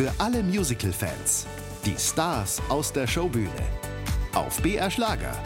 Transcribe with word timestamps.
Für 0.00 0.14
alle 0.16 0.42
Musical-Fans. 0.42 1.46
Die 1.84 1.94
Stars 1.98 2.62
aus 2.70 2.90
der 2.90 3.06
Showbühne. 3.06 3.50
Auf 4.32 4.62
BR 4.62 4.90
Schlager. 4.90 5.36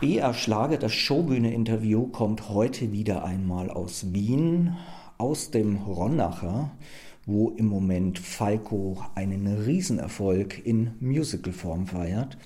BR 0.00 0.32
Schlager, 0.32 0.76
das 0.76 0.92
Showbühne-Interview, 0.92 2.06
kommt 2.06 2.50
heute 2.50 2.92
wieder 2.92 3.24
einmal 3.24 3.68
aus 3.68 4.12
Wien, 4.12 4.76
aus 5.18 5.50
dem 5.50 5.78
Ronnacher, 5.78 6.70
wo 7.26 7.50
im 7.50 7.66
Moment 7.66 8.20
Falco 8.20 9.04
einen 9.16 9.48
Riesenerfolg 9.48 10.64
in 10.64 10.92
Musicalform 11.00 11.88
feiert. 11.88 12.38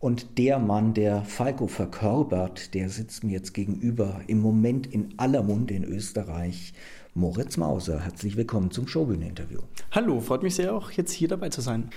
Und 0.00 0.38
der 0.38 0.58
Mann, 0.58 0.92
der 0.92 1.22
Falco 1.22 1.68
verkörpert, 1.68 2.74
der 2.74 2.88
sitzt 2.88 3.22
mir 3.22 3.34
jetzt 3.34 3.54
gegenüber, 3.54 4.22
im 4.26 4.40
Moment 4.40 4.88
in 4.88 5.14
aller 5.18 5.44
Munde 5.44 5.74
in 5.74 5.84
Österreich. 5.84 6.72
Moritz 7.14 7.56
Mauser, 7.56 7.98
herzlich 7.98 8.36
willkommen 8.36 8.70
zum 8.70 8.86
Showbühne-Interview. 8.86 9.58
Hallo, 9.90 10.20
freut 10.20 10.44
mich 10.44 10.54
sehr 10.54 10.72
auch 10.72 10.92
jetzt 10.92 11.10
hier 11.10 11.26
dabei 11.26 11.48
zu 11.48 11.60
sein. 11.60 11.90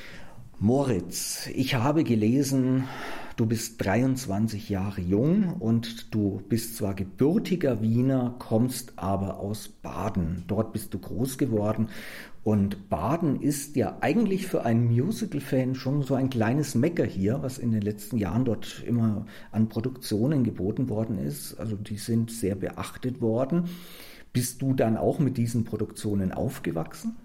Moritz, 0.58 1.48
ich 1.54 1.76
habe 1.76 2.04
gelesen, 2.04 2.86
du 3.36 3.46
bist 3.46 3.84
23 3.84 4.70
Jahre 4.70 5.02
jung 5.02 5.54
und 5.60 6.16
du 6.16 6.42
bist 6.50 6.78
zwar 6.78 6.96
gebürtiger 6.96 7.80
Wiener, 7.80 8.34
kommst 8.40 8.94
aber 8.96 9.40
aus 9.40 9.68
Baden. 9.68 10.46
Dort 10.48 10.74
bist 10.74 10.96
du 10.96 11.00
groß 11.00 11.38
geworden 11.38 11.90
und 12.44 12.90
Baden 12.90 13.40
ist 13.40 13.76
ja 13.76 13.98
eigentlich 14.02 14.48
für 14.48 14.66
einen 14.66 14.88
Musical-Fan 14.88 15.76
schon 15.76 16.02
so 16.02 16.16
ein 16.16 16.32
kleines 16.32 16.74
Mecker 16.74 17.06
hier, 17.06 17.44
was 17.44 17.60
in 17.60 17.72
den 17.72 17.84
letzten 17.84 18.18
Jahren 18.18 18.46
dort 18.46 18.84
immer 18.88 19.28
an 19.52 19.70
Produktionen 19.70 20.44
geboten 20.44 20.90
worden 20.90 21.20
ist. 21.20 21.60
Also 21.60 21.76
die 21.76 21.98
sind 21.98 22.32
sehr 22.32 22.56
beachtet 22.56 23.22
worden. 23.22 23.70
Bist 24.34 24.62
du 24.62 24.74
dann 24.74 24.98
auch 24.98 25.20
mit 25.20 25.38
diesen 25.38 25.64
Produktionen 25.64 26.32
aufgewachsen? 26.32 27.16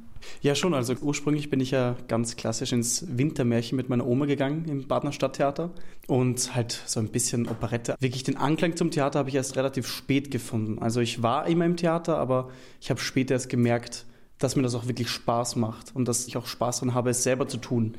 Ja, 0.40 0.54
schon. 0.54 0.74
Also 0.74 0.94
ursprünglich 1.00 1.50
bin 1.50 1.60
ich 1.60 1.70
ja 1.70 1.96
ganz 2.06 2.36
klassisch 2.36 2.72
ins 2.72 3.04
Wintermärchen 3.08 3.76
mit 3.76 3.88
meiner 3.88 4.06
Oma 4.06 4.26
gegangen 4.26 4.66
im 4.66 4.86
Badener 4.86 5.12
Stadttheater 5.12 5.70
und 6.06 6.54
halt 6.54 6.82
so 6.86 7.00
ein 7.00 7.08
bisschen 7.08 7.48
Operette. 7.48 7.96
Wirklich 8.00 8.24
den 8.24 8.36
Anklang 8.36 8.76
zum 8.76 8.90
Theater 8.90 9.20
habe 9.20 9.28
ich 9.28 9.36
erst 9.36 9.56
relativ 9.56 9.86
spät 9.86 10.30
gefunden. 10.30 10.80
Also 10.80 11.00
ich 11.00 11.22
war 11.22 11.46
immer 11.46 11.64
im 11.64 11.76
Theater, 11.76 12.18
aber 12.18 12.50
ich 12.80 12.90
habe 12.90 13.00
später 13.00 13.34
erst 13.34 13.48
gemerkt, 13.48 14.04
dass 14.38 14.54
mir 14.54 14.62
das 14.62 14.74
auch 14.74 14.86
wirklich 14.86 15.08
Spaß 15.08 15.56
macht 15.56 15.94
und 15.94 16.06
dass 16.06 16.26
ich 16.26 16.36
auch 16.36 16.46
Spaß 16.46 16.80
daran 16.80 16.94
habe, 16.94 17.10
es 17.10 17.22
selber 17.22 17.48
zu 17.48 17.58
tun. 17.58 17.94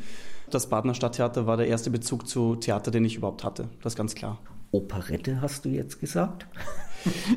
Das 0.50 0.68
Badener 0.68 0.94
Stadttheater 0.94 1.48
war 1.48 1.58
der 1.58 1.68
erste 1.68 1.90
Bezug 1.90 2.28
zu 2.28 2.56
Theater, 2.56 2.92
den 2.92 3.06
ich 3.06 3.16
überhaupt 3.16 3.44
hatte. 3.44 3.70
Das 3.82 3.94
ist 3.94 3.98
ganz 3.98 4.16
klar. 4.16 4.40
Operette 4.72 5.42
hast 5.42 5.66
du 5.66 5.70
jetzt 5.70 6.00
gesagt? 6.00 6.48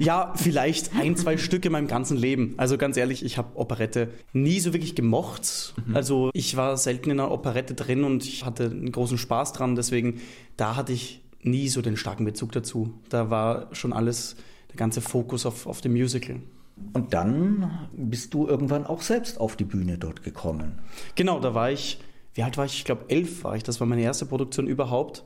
Ja, 0.01 0.33
vielleicht 0.37 0.95
ein, 0.97 1.17
zwei 1.17 1.37
Stücke 1.37 1.69
in 1.69 1.73
meinem 1.73 1.89
ganzen 1.89 2.17
Leben. 2.17 2.55
Also 2.57 2.79
ganz 2.79 2.97
ehrlich, 2.97 3.25
ich 3.25 3.39
habe 3.39 3.57
Operette 3.57 4.11
nie 4.33 4.61
so 4.61 4.73
wirklich 4.73 4.95
gemocht. 4.95 5.75
Mhm. 5.87 5.97
Also 5.97 6.31
ich 6.35 6.57
war 6.57 6.77
selten 6.77 7.11
in 7.11 7.21
einer 7.21 7.31
Operette 7.31 7.75
drin 7.75 8.05
und 8.05 8.25
ich 8.25 8.45
hatte 8.45 8.65
einen 8.65 8.93
großen 8.93 9.19
Spaß 9.19 9.53
dran. 9.53 9.77
Deswegen, 9.77 10.21
da 10.57 10.77
hatte 10.77 10.93
ich 10.93 11.23
nie 11.43 11.69
so 11.69 11.83
den 11.83 11.97
starken 11.97 12.25
Bezug 12.25 12.53
dazu. 12.53 12.95
Da 13.09 13.31
war 13.31 13.69
schon 13.73 13.93
alles, 13.93 14.37
der 14.71 14.77
ganze 14.77 15.01
Fokus 15.01 15.47
auf, 15.47 15.67
auf 15.67 15.81
dem 15.81 15.93
Musical. 15.93 16.41
Und 16.93 17.15
dann 17.15 17.89
bist 17.93 18.35
du 18.35 18.47
irgendwann 18.47 18.87
auch 18.87 19.03
selbst 19.03 19.41
auf 19.41 19.57
die 19.57 19.65
Bühne 19.65 19.99
dort 19.99 20.23
gekommen. 20.23 20.79
Genau, 21.15 21.39
da 21.41 21.55
war 21.55 21.71
ich, 21.71 22.01
wie 22.35 22.43
alt 22.43 22.57
war 22.57 22.65
ich? 22.65 22.79
Ich 22.79 22.85
glaube, 22.85 23.05
elf 23.09 23.45
war 23.45 23.57
ich. 23.57 23.63
Das 23.63 23.81
war 23.81 23.87
meine 23.87 24.03
erste 24.03 24.27
Produktion 24.27 24.67
überhaupt. 24.67 25.25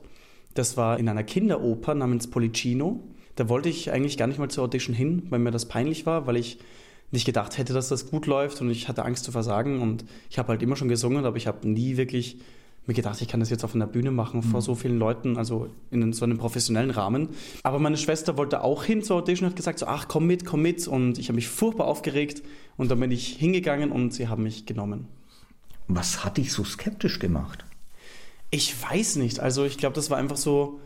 Das 0.53 0.77
war 0.77 0.99
in 0.99 1.07
einer 1.07 1.23
Kinderoper 1.23 1.95
namens 1.95 2.27
Policino. 2.27 3.03
Da 3.37 3.47
wollte 3.47 3.69
ich 3.69 3.91
eigentlich 3.91 4.17
gar 4.17 4.27
nicht 4.27 4.39
mal 4.39 4.49
zur 4.49 4.65
Audition 4.65 4.95
hin, 4.95 5.23
weil 5.29 5.39
mir 5.39 5.51
das 5.51 5.67
peinlich 5.67 6.05
war, 6.05 6.27
weil 6.27 6.35
ich 6.35 6.57
nicht 7.11 7.25
gedacht 7.25 7.57
hätte, 7.57 7.71
dass 7.71 7.87
das 7.87 8.09
gut 8.09 8.25
läuft 8.25 8.59
und 8.59 8.69
ich 8.69 8.89
hatte 8.89 9.05
Angst 9.05 9.23
zu 9.23 9.31
versagen 9.31 9.79
und 9.79 10.03
ich 10.29 10.39
habe 10.39 10.49
halt 10.49 10.61
immer 10.61 10.75
schon 10.75 10.89
gesungen, 10.89 11.23
aber 11.23 11.37
ich 11.37 11.47
habe 11.47 11.67
nie 11.67 11.95
wirklich 11.97 12.37
mir 12.87 12.93
gedacht, 12.93 13.21
ich 13.21 13.27
kann 13.27 13.39
das 13.39 13.49
jetzt 13.49 13.63
auf 13.63 13.75
einer 13.75 13.85
Bühne 13.85 14.11
machen 14.11 14.41
vor 14.41 14.61
mhm. 14.61 14.65
so 14.65 14.75
vielen 14.75 14.97
Leuten, 14.97 15.37
also 15.37 15.69
in 15.91 16.13
so 16.13 16.25
einem 16.25 16.37
professionellen 16.37 16.89
Rahmen. 16.89 17.29
Aber 17.63 17.79
meine 17.79 17.97
Schwester 17.97 18.37
wollte 18.37 18.63
auch 18.63 18.83
hin 18.83 19.03
zur 19.03 19.17
Audition 19.17 19.45
und 19.45 19.51
hat 19.51 19.57
gesagt 19.57 19.79
so, 19.79 19.85
ach 19.85 20.07
komm 20.07 20.25
mit, 20.25 20.45
komm 20.45 20.61
mit 20.61 20.87
und 20.87 21.19
ich 21.19 21.27
habe 21.27 21.35
mich 21.35 21.47
furchtbar 21.47 21.85
aufgeregt 21.85 22.43
und 22.75 22.89
dann 22.89 22.99
bin 22.99 23.11
ich 23.11 23.27
hingegangen 23.27 23.91
und 23.91 24.13
sie 24.13 24.29
haben 24.29 24.43
mich 24.43 24.65
genommen. 24.65 25.07
Was 25.87 26.25
hat 26.25 26.37
dich 26.37 26.51
so 26.51 26.63
skeptisch 26.63 27.19
gemacht? 27.19 27.65
Ich 28.49 28.73
weiß 28.81 29.17
nicht. 29.17 29.41
Also 29.41 29.65
ich 29.65 29.77
glaube, 29.77 29.95
das 29.95 30.09
war 30.09 30.17
einfach 30.17 30.37
so 30.37 30.79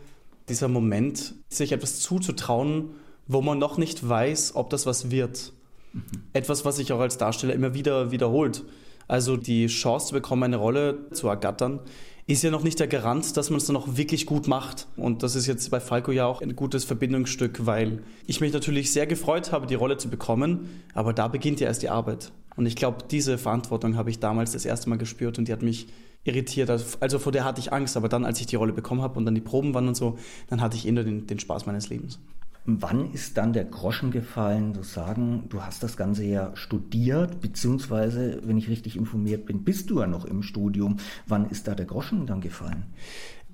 dieser 0.52 0.68
Moment, 0.68 1.34
sich 1.48 1.72
etwas 1.72 1.98
zuzutrauen, 2.00 2.90
wo 3.26 3.40
man 3.40 3.58
noch 3.58 3.78
nicht 3.78 4.06
weiß, 4.06 4.54
ob 4.54 4.68
das 4.68 4.84
was 4.84 5.10
wird. 5.10 5.52
Mhm. 5.94 6.02
Etwas, 6.34 6.64
was 6.66 6.76
sich 6.76 6.92
auch 6.92 7.00
als 7.00 7.16
Darsteller 7.16 7.54
immer 7.54 7.72
wieder 7.72 8.10
wiederholt. 8.10 8.62
Also 9.08 9.38
die 9.38 9.66
Chance 9.66 10.08
zu 10.08 10.12
bekommen, 10.14 10.42
eine 10.42 10.56
Rolle 10.56 11.06
zu 11.12 11.28
ergattern, 11.28 11.80
ist 12.26 12.42
ja 12.42 12.50
noch 12.50 12.62
nicht 12.62 12.78
der 12.78 12.86
Garant, 12.86 13.36
dass 13.36 13.48
man 13.48 13.56
es 13.56 13.66
dann 13.66 13.76
auch 13.76 13.96
wirklich 13.96 14.26
gut 14.26 14.46
macht. 14.46 14.88
Und 14.96 15.22
das 15.22 15.34
ist 15.34 15.46
jetzt 15.46 15.70
bei 15.70 15.80
Falco 15.80 16.12
ja 16.12 16.26
auch 16.26 16.42
ein 16.42 16.54
gutes 16.54 16.84
Verbindungsstück, 16.84 17.64
weil 17.64 18.02
ich 18.26 18.40
mich 18.40 18.52
natürlich 18.52 18.92
sehr 18.92 19.06
gefreut 19.06 19.52
habe, 19.52 19.66
die 19.66 19.74
Rolle 19.74 19.96
zu 19.96 20.10
bekommen, 20.10 20.82
aber 20.92 21.14
da 21.14 21.28
beginnt 21.28 21.60
ja 21.60 21.66
erst 21.66 21.82
die 21.82 21.88
Arbeit. 21.88 22.30
Und 22.56 22.66
ich 22.66 22.76
glaube, 22.76 23.04
diese 23.10 23.38
Verantwortung 23.38 23.96
habe 23.96 24.10
ich 24.10 24.18
damals 24.18 24.52
das 24.52 24.64
erste 24.64 24.88
Mal 24.90 24.98
gespürt 24.98 25.38
und 25.38 25.48
die 25.48 25.52
hat 25.52 25.62
mich 25.62 25.88
irritiert. 26.24 26.70
Also 27.00 27.18
vor 27.18 27.32
der 27.32 27.44
hatte 27.44 27.60
ich 27.60 27.72
Angst, 27.72 27.96
aber 27.96 28.08
dann, 28.08 28.24
als 28.24 28.40
ich 28.40 28.46
die 28.46 28.56
Rolle 28.56 28.72
bekommen 28.72 29.02
habe 29.02 29.18
und 29.18 29.24
dann 29.24 29.34
die 29.34 29.40
Proben 29.40 29.74
waren 29.74 29.88
und 29.88 29.96
so, 29.96 30.18
dann 30.48 30.60
hatte 30.60 30.76
ich 30.76 30.86
immer 30.86 31.02
den, 31.02 31.26
den 31.26 31.38
Spaß 31.38 31.66
meines 31.66 31.88
Lebens. 31.88 32.18
Wann 32.64 33.12
ist 33.12 33.36
dann 33.38 33.52
der 33.52 33.64
Groschen 33.64 34.12
gefallen, 34.12 34.72
zu 34.72 34.84
sagen, 34.84 35.46
du 35.48 35.62
hast 35.62 35.82
das 35.82 35.96
Ganze 35.96 36.24
ja 36.24 36.54
studiert, 36.54 37.40
beziehungsweise, 37.40 38.40
wenn 38.44 38.56
ich 38.56 38.68
richtig 38.68 38.96
informiert 38.96 39.46
bin, 39.46 39.64
bist 39.64 39.90
du 39.90 39.98
ja 39.98 40.06
noch 40.06 40.24
im 40.24 40.44
Studium. 40.44 40.98
Wann 41.26 41.50
ist 41.50 41.66
da 41.66 41.74
der 41.74 41.86
Groschen 41.86 42.24
dann 42.24 42.40
gefallen? 42.40 42.84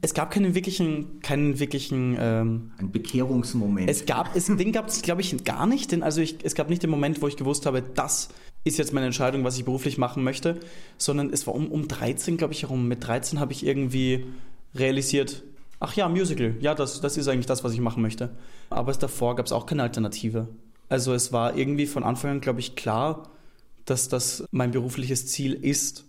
Es 0.00 0.14
gab 0.14 0.30
keinen 0.30 0.54
wirklichen, 0.54 1.20
keinen 1.20 1.58
wirklichen 1.58 2.16
ähm, 2.18 2.72
ein 2.78 2.92
Bekehrungsmoment. 2.92 3.90
Es 3.90 4.06
gab, 4.06 4.34
es, 4.36 4.46
den 4.46 4.72
gab 4.72 4.88
es, 4.88 5.02
glaube 5.02 5.20
ich, 5.20 5.44
gar 5.44 5.66
nicht. 5.66 5.92
Denn 5.92 6.02
also 6.02 6.20
ich, 6.20 6.38
es 6.44 6.54
gab 6.54 6.68
nicht 6.68 6.82
den 6.82 6.90
Moment, 6.90 7.20
wo 7.20 7.28
ich 7.28 7.36
gewusst 7.36 7.66
habe, 7.66 7.82
das 7.82 8.28
ist 8.64 8.78
jetzt 8.78 8.92
meine 8.92 9.06
Entscheidung, 9.06 9.44
was 9.44 9.56
ich 9.58 9.64
beruflich 9.64 9.98
machen 9.98 10.22
möchte, 10.22 10.60
sondern 10.98 11.32
es 11.32 11.46
war 11.46 11.54
um, 11.54 11.70
um 11.70 11.88
13, 11.88 12.36
glaube 12.36 12.52
ich, 12.52 12.62
herum. 12.62 12.86
Mit 12.86 13.06
13 13.06 13.40
habe 13.40 13.52
ich 13.52 13.66
irgendwie 13.66 14.26
realisiert, 14.74 15.42
Ach 15.80 15.94
ja, 15.94 16.08
Musical. 16.08 16.56
Ja, 16.60 16.74
das, 16.74 17.00
das 17.00 17.16
ist 17.16 17.28
eigentlich 17.28 17.46
das, 17.46 17.62
was 17.62 17.72
ich 17.72 17.80
machen 17.80 18.02
möchte. 18.02 18.30
Aber 18.70 18.90
es 18.90 18.98
davor 18.98 19.36
gab 19.36 19.46
es 19.46 19.52
auch 19.52 19.66
keine 19.66 19.82
Alternative. 19.82 20.48
Also 20.88 21.14
es 21.14 21.32
war 21.32 21.56
irgendwie 21.56 21.86
von 21.86 22.02
Anfang 22.02 22.32
an, 22.32 22.40
glaube 22.40 22.60
ich, 22.60 22.74
klar, 22.74 23.30
dass 23.84 24.08
das 24.08 24.44
mein 24.50 24.72
berufliches 24.72 25.26
Ziel 25.28 25.52
ist. 25.52 26.04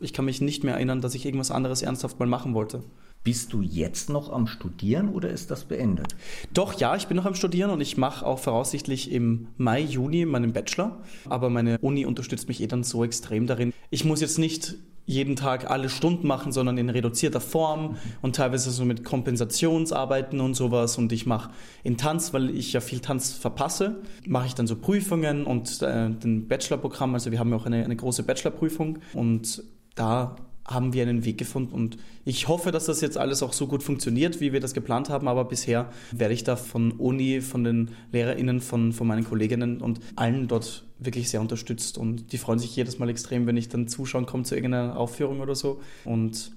Ich 0.00 0.12
kann 0.12 0.24
mich 0.24 0.40
nicht 0.40 0.64
mehr 0.64 0.74
erinnern, 0.74 1.00
dass 1.00 1.14
ich 1.14 1.26
irgendwas 1.26 1.50
anderes 1.50 1.82
ernsthaft 1.82 2.18
mal 2.18 2.26
machen 2.26 2.54
wollte. 2.54 2.82
Bist 3.24 3.52
du 3.52 3.62
jetzt 3.62 4.10
noch 4.10 4.32
am 4.32 4.48
Studieren 4.48 5.08
oder 5.08 5.30
ist 5.30 5.52
das 5.52 5.64
beendet? 5.64 6.16
Doch, 6.52 6.78
ja, 6.80 6.96
ich 6.96 7.06
bin 7.06 7.16
noch 7.16 7.24
am 7.24 7.36
Studieren 7.36 7.70
und 7.70 7.80
ich 7.80 7.96
mache 7.96 8.26
auch 8.26 8.40
voraussichtlich 8.40 9.12
im 9.12 9.46
Mai, 9.56 9.80
Juni 9.80 10.26
meinen 10.26 10.52
Bachelor. 10.52 11.00
Aber 11.28 11.48
meine 11.48 11.78
Uni 11.78 12.04
unterstützt 12.04 12.48
mich 12.48 12.60
eh 12.60 12.66
dann 12.66 12.82
so 12.82 13.04
extrem 13.04 13.46
darin. 13.46 13.72
Ich 13.90 14.04
muss 14.04 14.20
jetzt 14.20 14.40
nicht 14.40 14.74
jeden 15.06 15.36
Tag 15.36 15.70
alle 15.70 15.88
Stunden 15.88 16.26
machen, 16.26 16.50
sondern 16.50 16.78
in 16.78 16.90
reduzierter 16.90 17.40
Form 17.40 17.96
und 18.22 18.36
teilweise 18.36 18.70
so 18.72 18.84
mit 18.84 19.04
Kompensationsarbeiten 19.04 20.40
und 20.40 20.54
sowas. 20.54 20.98
Und 20.98 21.12
ich 21.12 21.24
mache 21.24 21.50
in 21.84 21.96
Tanz, 21.96 22.32
weil 22.32 22.50
ich 22.50 22.72
ja 22.72 22.80
viel 22.80 23.00
Tanz 23.00 23.32
verpasse, 23.32 24.00
mache 24.26 24.46
ich 24.46 24.54
dann 24.54 24.66
so 24.66 24.74
Prüfungen 24.74 25.44
und 25.44 25.80
äh, 25.82 26.10
den 26.10 26.48
Bachelorprogramm. 26.48 27.14
Also 27.14 27.30
wir 27.30 27.38
haben 27.38 27.50
ja 27.50 27.56
auch 27.56 27.66
eine, 27.66 27.84
eine 27.84 27.96
große 27.96 28.24
Bachelorprüfung 28.24 28.98
und 29.12 29.62
da 29.94 30.36
haben 30.66 30.92
wir 30.92 31.02
einen 31.02 31.24
Weg 31.24 31.38
gefunden. 31.38 31.74
Und 31.74 31.98
ich 32.24 32.48
hoffe, 32.48 32.70
dass 32.70 32.86
das 32.86 33.00
jetzt 33.00 33.18
alles 33.18 33.42
auch 33.42 33.52
so 33.52 33.66
gut 33.66 33.82
funktioniert, 33.82 34.40
wie 34.40 34.52
wir 34.52 34.60
das 34.60 34.74
geplant 34.74 35.10
haben, 35.10 35.28
aber 35.28 35.44
bisher 35.44 35.90
werde 36.12 36.34
ich 36.34 36.44
da 36.44 36.56
von 36.56 36.92
Uni, 36.92 37.40
von 37.40 37.64
den 37.64 37.90
LehrerInnen, 38.12 38.60
von, 38.60 38.92
von 38.92 39.06
meinen 39.06 39.24
Kolleginnen 39.24 39.80
und 39.80 40.00
allen 40.16 40.48
dort 40.48 40.84
wirklich 40.98 41.30
sehr 41.30 41.40
unterstützt. 41.40 41.98
Und 41.98 42.32
die 42.32 42.38
freuen 42.38 42.58
sich 42.58 42.74
jedes 42.76 42.98
Mal 42.98 43.08
extrem, 43.08 43.46
wenn 43.46 43.56
ich 43.56 43.68
dann 43.68 43.88
zuschauen 43.88 44.26
komme 44.26 44.44
zu 44.44 44.54
irgendeiner 44.54 44.96
Aufführung 44.96 45.40
oder 45.40 45.54
so. 45.54 45.80
Und 46.04 46.52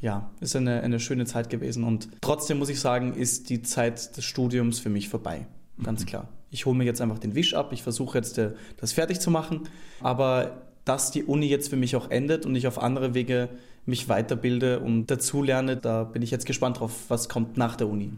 ja, 0.00 0.30
ist 0.40 0.56
eine, 0.56 0.82
eine 0.82 1.00
schöne 1.00 1.24
Zeit 1.24 1.48
gewesen. 1.48 1.84
Und 1.84 2.08
trotzdem 2.20 2.58
muss 2.58 2.68
ich 2.68 2.80
sagen, 2.80 3.14
ist 3.14 3.48
die 3.48 3.62
Zeit 3.62 4.16
des 4.16 4.24
Studiums 4.24 4.78
für 4.78 4.90
mich 4.90 5.08
vorbei. 5.08 5.46
Ganz 5.82 6.02
mhm. 6.02 6.06
klar. 6.06 6.28
Ich 6.50 6.66
hole 6.66 6.76
mir 6.76 6.84
jetzt 6.84 7.00
einfach 7.00 7.18
den 7.18 7.34
Wisch 7.34 7.54
ab, 7.54 7.72
ich 7.72 7.82
versuche 7.82 8.18
jetzt 8.18 8.38
äh, 8.38 8.52
das 8.76 8.92
fertig 8.92 9.20
zu 9.20 9.30
machen, 9.30 9.68
aber 10.00 10.62
dass 10.86 11.10
die 11.10 11.24
Uni 11.24 11.46
jetzt 11.46 11.68
für 11.68 11.76
mich 11.76 11.96
auch 11.96 12.10
endet 12.10 12.46
und 12.46 12.54
ich 12.54 12.66
auf 12.66 12.80
andere 12.80 13.12
Wege 13.12 13.50
mich 13.84 14.08
weiterbilde 14.08 14.80
und 14.80 15.06
dazulerne. 15.06 15.76
Da 15.76 16.04
bin 16.04 16.22
ich 16.22 16.30
jetzt 16.30 16.46
gespannt 16.46 16.80
drauf, 16.80 16.92
was 17.08 17.28
kommt 17.28 17.58
nach 17.58 17.76
der 17.76 17.88
Uni. 17.88 18.12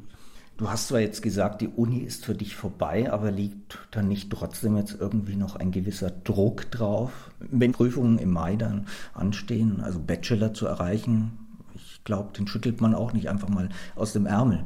Du 0.58 0.68
hast 0.68 0.88
zwar 0.88 1.00
jetzt 1.00 1.22
gesagt, 1.22 1.60
die 1.60 1.68
Uni 1.68 2.00
ist 2.00 2.26
für 2.26 2.34
dich 2.34 2.56
vorbei, 2.56 3.10
aber 3.10 3.30
liegt 3.30 3.78
da 3.90 4.02
nicht 4.02 4.30
trotzdem 4.30 4.76
jetzt 4.76 4.96
irgendwie 5.00 5.36
noch 5.36 5.56
ein 5.56 5.70
gewisser 5.70 6.10
Druck 6.10 6.70
drauf, 6.70 7.30
wenn 7.38 7.72
Prüfungen 7.72 8.18
im 8.18 8.32
Mai 8.32 8.56
dann 8.56 8.86
anstehen, 9.14 9.80
also 9.80 9.98
Bachelor 10.00 10.52
zu 10.52 10.66
erreichen? 10.66 11.38
Ich 11.74 12.04
glaube, 12.04 12.36
den 12.36 12.48
schüttelt 12.48 12.80
man 12.80 12.94
auch 12.94 13.12
nicht 13.12 13.30
einfach 13.30 13.48
mal 13.48 13.68
aus 13.94 14.12
dem 14.12 14.26
Ärmel. 14.26 14.64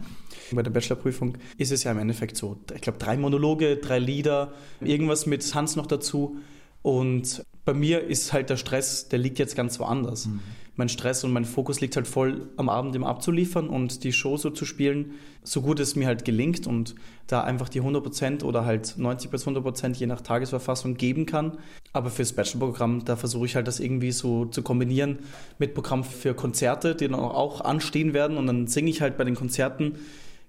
Bei 0.51 0.63
der 0.63 0.71
Bachelorprüfung 0.71 1.37
ist 1.59 1.71
es 1.71 1.85
ja 1.85 1.93
im 1.93 1.99
Endeffekt 1.99 2.37
so. 2.37 2.59
Ich 2.75 2.81
glaube, 2.81 2.99
drei 2.99 3.17
Monologe, 3.17 3.77
drei 3.77 3.99
Lieder, 3.99 4.53
irgendwas 4.81 5.27
mit 5.27 5.55
Hans 5.55 5.77
noch 5.77 5.87
dazu 5.87 6.39
Und 6.83 7.45
bei 7.65 7.75
mir 7.75 8.05
ist 8.05 8.33
halt 8.33 8.51
der 8.51 8.57
Stress, 8.57 9.09
der 9.09 9.19
liegt 9.19 9.39
jetzt 9.39 9.55
ganz 9.55 9.79
woanders. 9.79 10.27
Mhm. 10.27 10.41
Mein 10.75 10.89
Stress 10.89 11.23
und 11.23 11.33
mein 11.33 11.45
Fokus 11.45 11.81
liegt 11.81 11.97
halt 11.97 12.09
voll 12.09 12.49
am 12.57 12.69
Abend 12.69 12.97
im 12.97 13.05
abzuliefern 13.05 13.69
und 13.69 14.05
die 14.05 14.13
Show 14.13 14.39
so 14.39 14.49
zu 14.51 14.65
spielen, 14.65 15.13
so 15.45 15.61
gut 15.61 15.79
es 15.81 15.97
mir 15.97 16.07
halt 16.07 16.25
gelingt 16.25 16.67
und 16.67 16.95
da 17.27 17.43
einfach 17.45 17.69
die 17.69 17.83
100% 17.83 18.43
oder 18.43 18.65
halt 18.65 18.95
90 18.97 19.31
bis 19.31 19.47
100% 19.47 19.95
je 19.97 20.07
nach 20.07 20.23
Tagesverfassung 20.23 20.97
geben 20.97 21.27
kann. 21.27 21.59
Aber 21.93 22.09
fürs 22.09 22.33
Bachelorprogramm, 22.33 23.05
da 23.05 23.17
versuche 23.17 23.45
ich 23.47 23.55
halt 23.55 23.69
das 23.69 23.81
irgendwie 23.81 24.13
so 24.13 24.47
zu 24.47 24.63
kombinieren 24.63 25.19
mit 25.59 25.75
Programm 25.75 26.05
für 26.05 26.35
Konzerte, 26.35 26.95
die 26.95 27.07
dann 27.07 27.21
auch 27.21 27.61
anstehen 27.61 28.15
werden 28.15 28.39
und 28.39 28.47
dann 28.47 28.67
singe 28.67 28.91
ich 28.91 29.03
halt 29.03 29.19
bei 29.19 29.25
den 29.25 29.35
Konzerten 29.35 29.97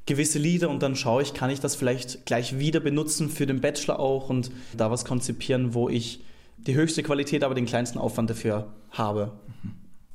gewisse 0.06 0.40
Lieder 0.40 0.70
und 0.70 0.84
dann 0.84 0.96
schaue 0.96 1.22
ich, 1.22 1.34
kann 1.34 1.50
ich 1.50 1.60
das 1.60 1.76
vielleicht 1.76 2.26
gleich 2.26 2.60
wieder 2.60 2.80
benutzen 2.80 3.30
für 3.30 3.46
den 3.46 3.62
Bachelor 3.62 4.00
auch 4.00 4.30
und 4.30 4.52
da 4.76 4.92
was 4.92 5.06
konzipieren, 5.06 5.74
wo 5.74 5.90
ich 5.90 6.24
die 6.58 6.76
höchste 6.76 7.04
Qualität, 7.04 7.44
aber 7.44 7.56
den 7.56 7.66
kleinsten 7.66 8.00
Aufwand 8.00 8.30
dafür 8.30 8.68
habe. 8.92 9.32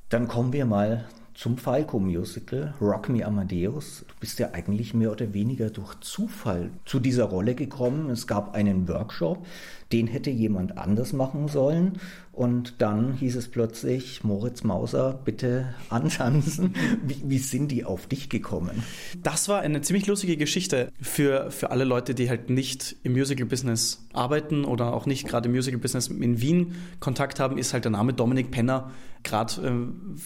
Dann 0.09 0.29
kommen 0.29 0.53
wir 0.53 0.65
mal 0.65 1.07
zum 1.35 1.57
Falco-Musical 1.57 2.75
Rock 2.81 3.11
Me 3.11 3.25
Amadeus. 3.25 4.05
Du 4.09 4.15
bist 4.19 4.41
ja 4.41 4.51
eigentlich 4.55 4.93
mehr 4.93 5.13
oder 5.13 5.33
weniger 5.35 5.71
durch 5.71 5.95
Zufall 6.01 6.71
zu 6.85 6.99
dieser 6.99 7.25
Rolle 7.25 7.55
gekommen. 7.55 8.11
Es 8.11 8.27
gab 8.27 8.55
einen 8.57 8.89
Workshop, 8.89 9.47
den 9.93 10.09
hätte 10.09 10.31
jemand 10.31 10.77
anders 10.79 11.13
machen 11.13 11.47
sollen. 11.47 12.01
Und 12.39 12.75
dann 12.79 13.15
hieß 13.15 13.35
es 13.35 13.49
plötzlich, 13.49 14.23
Moritz 14.23 14.63
Mauser, 14.63 15.21
bitte 15.25 15.75
antanzen. 15.89 16.73
Wie, 17.05 17.21
wie 17.25 17.39
sind 17.39 17.73
die 17.73 17.85
auf 17.85 18.07
dich 18.07 18.29
gekommen? 18.29 18.85
Das 19.21 19.49
war 19.49 19.61
eine 19.63 19.81
ziemlich 19.81 20.07
lustige 20.07 20.37
Geschichte 20.37 20.93
für, 21.01 21.51
für 21.51 21.73
alle 21.73 21.83
Leute, 21.83 22.15
die 22.15 22.31
halt 22.31 22.49
nicht 22.49 22.95
im 23.03 23.15
Musical-Business 23.15 24.07
arbeiten 24.13 24.65
oder 24.65 24.95
auch 24.95 25.05
nicht 25.05 25.27
gerade 25.27 25.49
im 25.49 25.55
Musical-Business 25.57 26.07
in 26.07 26.41
Wien 26.41 26.77
Kontakt 27.01 27.41
haben, 27.41 27.59
ist 27.59 27.73
halt 27.73 27.85
der 27.85 27.91
Name 27.91 28.13
Dominik 28.13 28.53
Penner, 28.53 28.93
gerade 29.25 29.55
äh, 29.61 29.73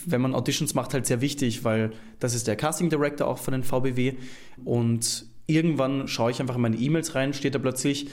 wenn 0.05 0.21
man 0.21 0.35
Auditions 0.35 0.75
macht, 0.75 0.93
halt 0.93 1.07
sehr 1.07 1.23
wichtig, 1.23 1.65
weil 1.65 1.93
das 2.21 2.35
ist 2.35 2.47
der 2.47 2.57
Casting 2.57 2.91
Director 2.91 3.27
auch 3.27 3.39
von 3.39 3.53
den 3.53 3.63
VBW. 3.63 4.17
Und 4.67 5.25
irgendwann 5.47 6.09
schaue 6.09 6.31
ich 6.31 6.43
einfach 6.43 6.57
in 6.57 6.61
meine 6.61 6.77
E-Mails 6.77 7.15
rein, 7.15 7.33
steht 7.33 7.55
da 7.55 7.59
plötzlich, 7.59 8.11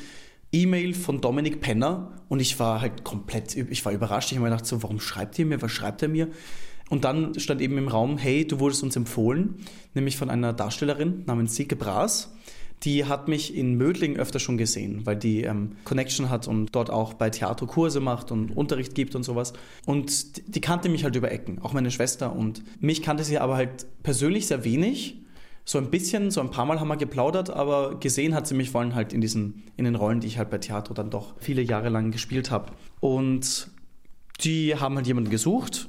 E-Mail 0.52 0.94
von 0.94 1.22
Dominik 1.22 1.62
Penner 1.62 2.12
und 2.28 2.40
ich 2.40 2.60
war 2.60 2.82
halt 2.82 3.04
komplett, 3.04 3.56
ich 3.56 3.86
war 3.86 3.92
überrascht. 3.92 4.32
Ich 4.32 4.38
habe 4.38 4.46
mir 4.46 4.52
gedacht, 4.52 4.66
so, 4.66 4.82
warum 4.82 5.00
schreibt 5.00 5.38
ihr 5.38 5.46
mir, 5.46 5.62
was 5.62 5.72
schreibt 5.72 6.02
er 6.02 6.10
mir? 6.10 6.30
Und 6.90 7.04
dann 7.04 7.40
stand 7.40 7.62
eben 7.62 7.78
im 7.78 7.88
Raum, 7.88 8.18
hey, 8.18 8.48
du 8.48 8.60
wurdest 8.60 8.82
uns 8.82 8.96
empfohlen, 8.96 9.56
nämlich 9.94 10.18
von 10.18 10.30
einer 10.30 10.54
Darstellerin 10.54 11.24
namens 11.28 11.56
Silke 11.56 11.76
Braas. 11.76 12.34
Die 12.84 13.06
hat 13.06 13.28
mich 13.28 13.56
in 13.56 13.76
Mödling 13.76 14.16
öfter 14.16 14.40
schon 14.40 14.58
gesehen, 14.58 15.06
weil 15.06 15.18
die 15.18 15.44
ähm, 15.44 15.74
Connection 15.84 16.30
hat 16.30 16.48
und 16.48 16.74
dort 16.74 16.90
auch 16.90 17.14
bei 17.14 17.30
Theater 17.30 17.68
Kurse 17.68 18.00
macht 18.00 18.32
und 18.32 18.56
Unterricht 18.56 18.96
gibt 18.96 19.16
und 19.16 19.24
sowas. 19.24 19.54
Und 19.86 20.56
die 20.56 20.62
kannte 20.62 20.88
mich 20.88 21.04
halt 21.04 21.16
über 21.16 21.30
Ecken, 21.30 21.60
auch 21.62 21.74
meine 21.74 21.92
Schwester. 21.92 22.34
Und 22.34 22.64
mich 22.82 23.04
kannte 23.04 23.26
sie 23.26 23.38
aber 23.38 23.58
halt 23.58 23.86
persönlich 24.02 24.48
sehr 24.48 24.64
wenig 24.64 25.18
so 25.70 25.78
ein 25.78 25.92
bisschen, 25.92 26.32
so 26.32 26.42
ein 26.42 26.50
paar 26.50 26.66
Mal 26.66 26.80
haben 26.80 26.88
wir 26.88 26.98
geplaudert, 26.98 27.52
aber 27.52 28.00
gesehen 28.00 28.34
hat 28.34 28.48
sie 28.48 28.56
mich 28.56 28.72
vor 28.72 28.82
allem 28.82 28.96
halt 28.96 29.14
in 29.14 29.22
diesen, 29.22 29.66
in 29.78 29.86
den 29.86 29.94
Rollen, 29.94 30.20
die 30.20 30.26
ich 30.26 30.40
halt 30.40 30.50
bei 30.50 30.58
Theater 30.58 30.96
dann 30.96 31.12
doch 31.12 31.36
viele 31.38 31.62
Jahre 31.62 31.90
lang 31.90 32.10
gespielt 32.10 32.50
habe. 32.50 32.72
Und 33.02 33.70
die 34.42 34.76
haben 34.76 34.96
halt 34.96 35.06
jemanden 35.06 35.30
gesucht 35.30 35.88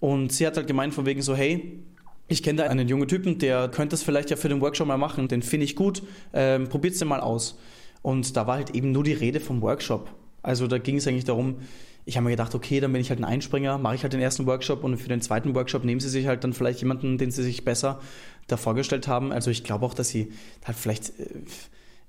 und 0.00 0.32
sie 0.32 0.46
hat 0.46 0.58
halt 0.58 0.66
gemeint 0.66 0.92
von 0.92 1.06
wegen 1.06 1.22
so, 1.22 1.34
hey, 1.34 1.80
ich 2.28 2.42
kenne 2.42 2.64
da 2.64 2.68
einen 2.68 2.86
jungen 2.88 3.08
Typen, 3.08 3.38
der 3.38 3.70
könnte 3.70 3.92
das 3.92 4.02
vielleicht 4.02 4.28
ja 4.28 4.36
für 4.36 4.50
den 4.50 4.60
Workshop 4.60 4.86
mal 4.86 4.98
machen, 4.98 5.28
den 5.28 5.40
finde 5.40 5.64
ich 5.64 5.76
gut, 5.76 6.02
ähm, 6.34 6.68
probiert's 6.68 6.98
den 6.98 7.08
mal 7.08 7.20
aus. 7.20 7.58
Und 8.02 8.36
da 8.36 8.46
war 8.46 8.56
halt 8.56 8.74
eben 8.74 8.92
nur 8.92 9.02
die 9.02 9.14
Rede 9.14 9.40
vom 9.40 9.62
Workshop. 9.62 10.10
Also 10.42 10.66
da 10.66 10.76
ging 10.76 10.96
es 10.96 11.08
eigentlich 11.08 11.24
darum, 11.24 11.56
ich 12.04 12.16
habe 12.16 12.24
mir 12.24 12.30
gedacht, 12.30 12.54
okay, 12.54 12.80
dann 12.80 12.92
bin 12.92 13.00
ich 13.00 13.10
halt 13.10 13.20
ein 13.20 13.24
Einspringer, 13.24 13.78
mache 13.78 13.94
ich 13.94 14.02
halt 14.02 14.12
den 14.12 14.20
ersten 14.20 14.46
Workshop 14.46 14.82
und 14.82 14.96
für 14.96 15.08
den 15.08 15.20
zweiten 15.20 15.54
Workshop 15.54 15.84
nehmen 15.84 16.00
sie 16.00 16.08
sich 16.08 16.26
halt 16.26 16.42
dann 16.42 16.52
vielleicht 16.52 16.80
jemanden, 16.80 17.16
den 17.16 17.30
sie 17.30 17.44
sich 17.44 17.64
besser 17.64 18.00
da 18.46 18.56
vorgestellt 18.56 19.08
haben. 19.08 19.32
Also 19.32 19.50
ich 19.50 19.64
glaube 19.64 19.86
auch, 19.86 19.94
dass 19.94 20.08
sie 20.08 20.32
halt 20.64 20.76
vielleicht, 20.76 21.18
äh, 21.18 21.26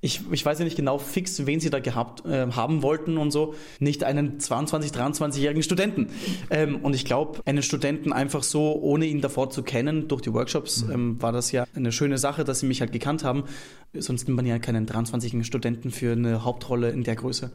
ich, 0.01 0.21
ich 0.31 0.45
weiß 0.45 0.59
ja 0.59 0.65
nicht 0.65 0.75
genau 0.75 0.97
fix, 0.97 1.45
wen 1.45 1.59
sie 1.59 1.69
da 1.69 1.79
gehabt 1.79 2.25
äh, 2.25 2.51
haben 2.51 2.81
wollten 2.81 3.17
und 3.17 3.31
so, 3.31 3.55
nicht 3.79 4.03
einen 4.03 4.39
22, 4.39 4.91
23-jährigen 4.91 5.63
Studenten. 5.63 6.09
Ähm, 6.49 6.77
und 6.77 6.93
ich 6.93 7.05
glaube, 7.05 7.41
einen 7.45 7.63
Studenten 7.63 8.11
einfach 8.11 8.43
so, 8.43 8.73
ohne 8.81 9.05
ihn 9.05 9.21
davor 9.21 9.49
zu 9.49 9.63
kennen, 9.63 10.09
durch 10.09 10.21
die 10.21 10.33
Workshops, 10.33 10.83
mhm. 10.83 10.91
ähm, 10.91 11.21
war 11.21 11.31
das 11.31 11.51
ja 11.51 11.65
eine 11.73 11.91
schöne 11.91 12.17
Sache, 12.17 12.43
dass 12.43 12.59
sie 12.59 12.65
mich 12.65 12.81
halt 12.81 12.91
gekannt 12.91 13.23
haben. 13.23 13.45
Sonst 13.93 14.27
nimmt 14.27 14.35
man 14.35 14.45
ja 14.45 14.59
keinen 14.59 14.85
23-jährigen 14.85 15.45
Studenten 15.45 15.91
für 15.91 16.11
eine 16.11 16.43
Hauptrolle 16.43 16.89
in 16.89 17.03
der 17.03 17.15
Größe. 17.15 17.51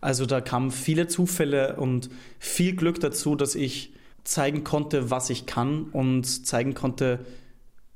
Also 0.00 0.26
da 0.26 0.40
kamen 0.40 0.70
viele 0.70 1.06
Zufälle 1.06 1.76
und 1.76 2.10
viel 2.38 2.76
Glück 2.76 3.00
dazu, 3.00 3.34
dass 3.34 3.54
ich 3.54 3.92
zeigen 4.24 4.64
konnte, 4.64 5.10
was 5.10 5.30
ich 5.30 5.46
kann 5.46 5.84
und 5.84 6.46
zeigen 6.46 6.74
konnte, 6.74 7.20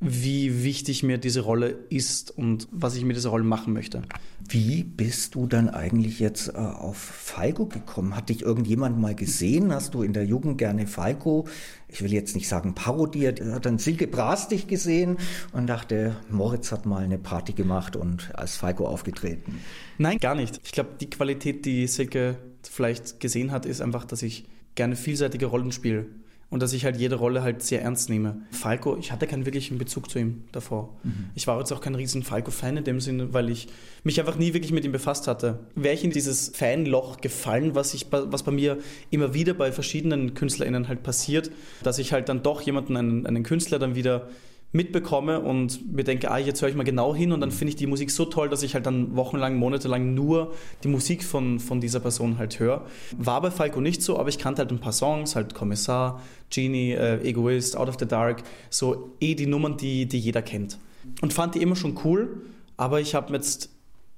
wie 0.00 0.64
wichtig 0.64 1.02
mir 1.02 1.18
diese 1.18 1.42
Rolle 1.42 1.78
ist 1.90 2.36
und 2.36 2.66
was 2.70 2.96
ich 2.96 3.04
mit 3.04 3.16
dieser 3.16 3.28
Rolle 3.28 3.44
machen 3.44 3.74
möchte. 3.74 4.00
Wie 4.48 4.82
bist 4.82 5.34
du 5.34 5.46
dann 5.46 5.68
eigentlich 5.68 6.18
jetzt 6.18 6.48
äh, 6.48 6.52
auf 6.52 6.96
Falco 6.96 7.66
gekommen? 7.66 8.16
Hat 8.16 8.30
dich 8.30 8.40
irgendjemand 8.40 8.98
mal 8.98 9.14
gesehen? 9.14 9.72
Hast 9.72 9.92
du 9.92 10.02
in 10.02 10.14
der 10.14 10.24
Jugend 10.24 10.56
gerne 10.56 10.86
Falco, 10.86 11.46
ich 11.86 12.02
will 12.02 12.12
jetzt 12.12 12.34
nicht 12.34 12.48
sagen 12.48 12.74
parodiert, 12.74 13.42
hat 13.42 13.66
dann 13.66 13.78
Silke 13.78 14.06
Bras 14.06 14.48
dich 14.48 14.66
gesehen 14.66 15.18
und 15.52 15.66
dachte, 15.66 16.16
Moritz 16.30 16.72
hat 16.72 16.86
mal 16.86 17.04
eine 17.04 17.18
Party 17.18 17.52
gemacht 17.52 17.94
und 17.94 18.34
als 18.34 18.56
Falco 18.56 18.86
aufgetreten? 18.86 19.58
Nein, 19.98 20.18
gar 20.18 20.34
nicht. 20.34 20.60
Ich 20.64 20.72
glaube, 20.72 20.90
die 20.98 21.10
Qualität, 21.10 21.66
die 21.66 21.86
Silke 21.86 22.38
vielleicht 22.62 23.20
gesehen 23.20 23.52
hat, 23.52 23.66
ist 23.66 23.82
einfach, 23.82 24.06
dass 24.06 24.22
ich 24.22 24.46
gerne 24.76 24.96
vielseitige 24.96 25.46
Rollen 25.46 25.72
spiele 25.72 26.06
und 26.50 26.60
dass 26.60 26.72
ich 26.72 26.84
halt 26.84 26.96
jede 26.96 27.14
Rolle 27.14 27.42
halt 27.42 27.62
sehr 27.62 27.80
ernst 27.82 28.10
nehme. 28.10 28.42
Falco, 28.50 28.96
ich 28.96 29.12
hatte 29.12 29.28
keinen 29.28 29.46
wirklichen 29.46 29.78
Bezug 29.78 30.10
zu 30.10 30.18
ihm 30.18 30.42
davor. 30.50 30.96
Mhm. 31.04 31.30
Ich 31.36 31.46
war 31.46 31.58
jetzt 31.58 31.72
auch 31.72 31.80
kein 31.80 31.94
riesen 31.94 32.24
Falco-Fan 32.24 32.76
in 32.76 32.84
dem 32.84 33.00
Sinne, 33.00 33.32
weil 33.32 33.50
ich 33.50 33.68
mich 34.02 34.18
einfach 34.18 34.36
nie 34.36 34.52
wirklich 34.52 34.72
mit 34.72 34.84
ihm 34.84 34.90
befasst 34.92 35.28
hatte. 35.28 35.60
Wäre 35.76 35.94
ich 35.94 36.02
in 36.02 36.10
dieses 36.10 36.48
Fanloch 36.48 37.20
gefallen, 37.20 37.76
was, 37.76 37.94
ich, 37.94 38.06
was 38.10 38.42
bei 38.42 38.52
mir 38.52 38.78
immer 39.10 39.32
wieder 39.32 39.54
bei 39.54 39.70
verschiedenen 39.70 40.34
KünstlerInnen 40.34 40.88
halt 40.88 41.04
passiert, 41.04 41.52
dass 41.84 41.98
ich 41.98 42.12
halt 42.12 42.28
dann 42.28 42.42
doch 42.42 42.60
jemanden, 42.62 42.96
einen, 42.96 43.26
einen 43.26 43.44
Künstler 43.44 43.78
dann 43.78 43.94
wieder 43.94 44.28
mitbekomme 44.72 45.40
und 45.40 45.92
mir 45.92 46.04
denke, 46.04 46.30
ah, 46.30 46.38
jetzt 46.38 46.62
höre 46.62 46.68
ich 46.68 46.76
mal 46.76 46.84
genau 46.84 47.14
hin 47.14 47.32
und 47.32 47.40
dann 47.40 47.50
finde 47.50 47.70
ich 47.70 47.76
die 47.76 47.88
Musik 47.88 48.10
so 48.10 48.24
toll, 48.24 48.48
dass 48.48 48.62
ich 48.62 48.74
halt 48.74 48.86
dann 48.86 49.16
wochenlang, 49.16 49.56
monatelang 49.56 50.14
nur 50.14 50.52
die 50.84 50.88
Musik 50.88 51.24
von, 51.24 51.58
von 51.58 51.80
dieser 51.80 51.98
Person 51.98 52.38
halt 52.38 52.60
höre. 52.60 52.86
War 53.16 53.40
bei 53.40 53.50
Falco 53.50 53.80
nicht 53.80 54.02
so, 54.02 54.18
aber 54.18 54.28
ich 54.28 54.38
kannte 54.38 54.62
halt 54.62 54.70
ein 54.70 54.78
paar 54.78 54.92
Songs, 54.92 55.34
halt 55.34 55.54
Kommissar, 55.54 56.22
Genie, 56.50 56.92
äh, 56.92 57.20
Egoist, 57.28 57.76
Out 57.76 57.88
of 57.88 57.96
the 57.98 58.06
Dark, 58.06 58.44
so 58.70 59.10
eh 59.20 59.34
die 59.34 59.46
Nummern, 59.46 59.76
die, 59.76 60.06
die 60.06 60.18
jeder 60.18 60.42
kennt. 60.42 60.78
Und 61.20 61.32
fand 61.32 61.56
die 61.56 61.62
immer 61.62 61.76
schon 61.76 61.98
cool, 62.04 62.42
aber 62.76 63.00
ich 63.00 63.16
habe 63.16 63.32
jetzt 63.32 63.70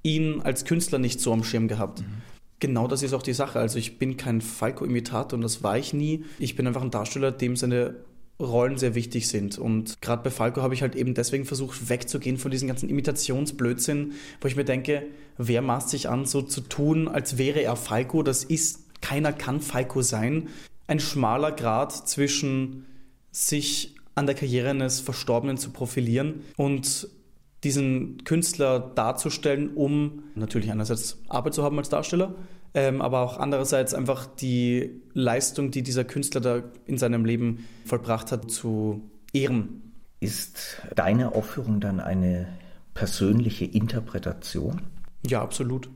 ihn 0.02 0.42
als 0.42 0.64
Künstler 0.64 0.98
nicht 0.98 1.20
so 1.20 1.32
am 1.32 1.44
Schirm 1.44 1.66
gehabt. 1.68 2.00
Mhm. 2.00 2.22
Genau 2.60 2.86
das 2.86 3.02
ist 3.02 3.12
auch 3.14 3.22
die 3.22 3.32
Sache. 3.32 3.58
Also 3.58 3.78
ich 3.78 3.98
bin 3.98 4.16
kein 4.16 4.40
Falco-Imitator 4.40 5.36
und 5.36 5.42
das 5.42 5.64
war 5.64 5.78
ich 5.78 5.94
nie. 5.94 6.24
Ich 6.38 6.54
bin 6.54 6.66
einfach 6.66 6.82
ein 6.82 6.90
Darsteller, 6.90 7.32
dem 7.32 7.56
seine 7.56 7.96
Rollen 8.40 8.78
sehr 8.78 8.94
wichtig 8.94 9.28
sind. 9.28 9.58
Und 9.58 10.00
gerade 10.00 10.22
bei 10.22 10.30
Falco 10.30 10.62
habe 10.62 10.74
ich 10.74 10.82
halt 10.82 10.96
eben 10.96 11.14
deswegen 11.14 11.44
versucht, 11.44 11.88
wegzugehen 11.88 12.38
von 12.38 12.50
diesem 12.50 12.68
ganzen 12.68 12.88
Imitationsblödsinn, 12.88 14.12
wo 14.40 14.48
ich 14.48 14.56
mir 14.56 14.64
denke, 14.64 15.04
wer 15.38 15.62
maßt 15.62 15.90
sich 15.90 16.08
an, 16.08 16.24
so 16.24 16.42
zu 16.42 16.60
tun, 16.62 17.08
als 17.08 17.38
wäre 17.38 17.62
er 17.62 17.76
Falco? 17.76 18.22
Das 18.22 18.44
ist, 18.44 18.80
keiner 19.00 19.32
kann 19.32 19.60
Falco 19.60 20.02
sein. 20.02 20.48
Ein 20.86 21.00
schmaler 21.00 21.52
Grad 21.52 21.92
zwischen 21.92 22.86
sich 23.30 23.94
an 24.14 24.26
der 24.26 24.34
Karriere 24.34 24.70
eines 24.70 25.00
Verstorbenen 25.00 25.56
zu 25.56 25.70
profilieren 25.70 26.42
und 26.56 27.08
diesen 27.64 28.24
Künstler 28.24 28.80
darzustellen, 28.80 29.74
um 29.74 30.24
natürlich 30.34 30.70
einerseits 30.70 31.18
Arbeit 31.28 31.54
zu 31.54 31.62
haben 31.62 31.78
als 31.78 31.88
Darsteller, 31.88 32.34
ähm, 32.74 33.02
aber 33.02 33.20
auch 33.20 33.38
andererseits 33.38 33.94
einfach 33.94 34.26
die 34.26 35.02
Leistung, 35.12 35.70
die 35.70 35.82
dieser 35.82 36.04
Künstler 36.04 36.40
da 36.40 36.62
in 36.86 36.98
seinem 36.98 37.24
Leben 37.24 37.66
vollbracht 37.84 38.32
hat, 38.32 38.50
zu 38.50 39.02
ehren. 39.32 39.92
Ist 40.20 40.80
deine 40.94 41.34
Aufführung 41.34 41.80
dann 41.80 42.00
eine 42.00 42.46
persönliche 42.94 43.64
Interpretation? 43.64 44.82
Ja, 45.26 45.42
absolut. 45.42 45.90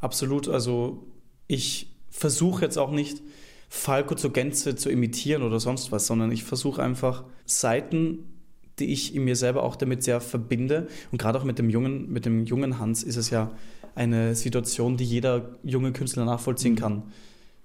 Absolut. 0.00 0.48
Also 0.48 1.06
ich 1.46 1.94
versuche 2.10 2.64
jetzt 2.64 2.78
auch 2.78 2.90
nicht, 2.90 3.22
Falco 3.68 4.14
zur 4.14 4.32
Gänze 4.32 4.76
zu 4.76 4.90
imitieren 4.90 5.42
oder 5.42 5.58
sonst 5.58 5.90
was, 5.90 6.06
sondern 6.06 6.30
ich 6.30 6.44
versuche 6.44 6.82
einfach 6.82 7.24
Seiten, 7.44 8.36
die 8.78 8.92
ich 8.92 9.14
in 9.14 9.24
mir 9.24 9.36
selber 9.36 9.62
auch 9.62 9.76
damit 9.76 10.02
sehr 10.02 10.20
verbinde. 10.20 10.88
Und 11.10 11.18
gerade 11.18 11.38
auch 11.38 11.44
mit 11.44 11.58
dem 11.58 11.70
jungen, 11.70 12.10
mit 12.12 12.26
dem 12.26 12.44
jungen 12.44 12.78
Hans 12.78 13.02
ist 13.02 13.16
es 13.16 13.30
ja 13.30 13.50
eine 13.96 14.36
Situation, 14.36 14.96
die 14.96 15.04
jeder 15.04 15.56
junge 15.64 15.92
Künstler 15.92 16.24
nachvollziehen 16.24 16.74
mhm. 16.74 16.78
kann. 16.78 17.02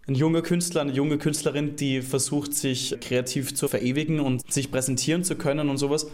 Ein 0.07 0.15
junger 0.15 0.41
Künstler, 0.41 0.81
eine 0.81 0.93
junge 0.93 1.19
Künstlerin, 1.19 1.75
die 1.75 2.01
versucht, 2.01 2.55
sich 2.55 2.97
kreativ 3.01 3.53
zu 3.53 3.67
verewigen 3.67 4.19
und 4.19 4.51
sich 4.51 4.71
präsentieren 4.71 5.23
zu 5.23 5.35
können 5.35 5.69
und 5.69 5.77
sowas, 5.77 6.07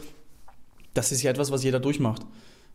das 0.93 1.11
ist 1.13 1.23
ja 1.23 1.31
etwas, 1.31 1.51
was 1.51 1.63
jeder 1.63 1.79
durchmacht. 1.79 2.23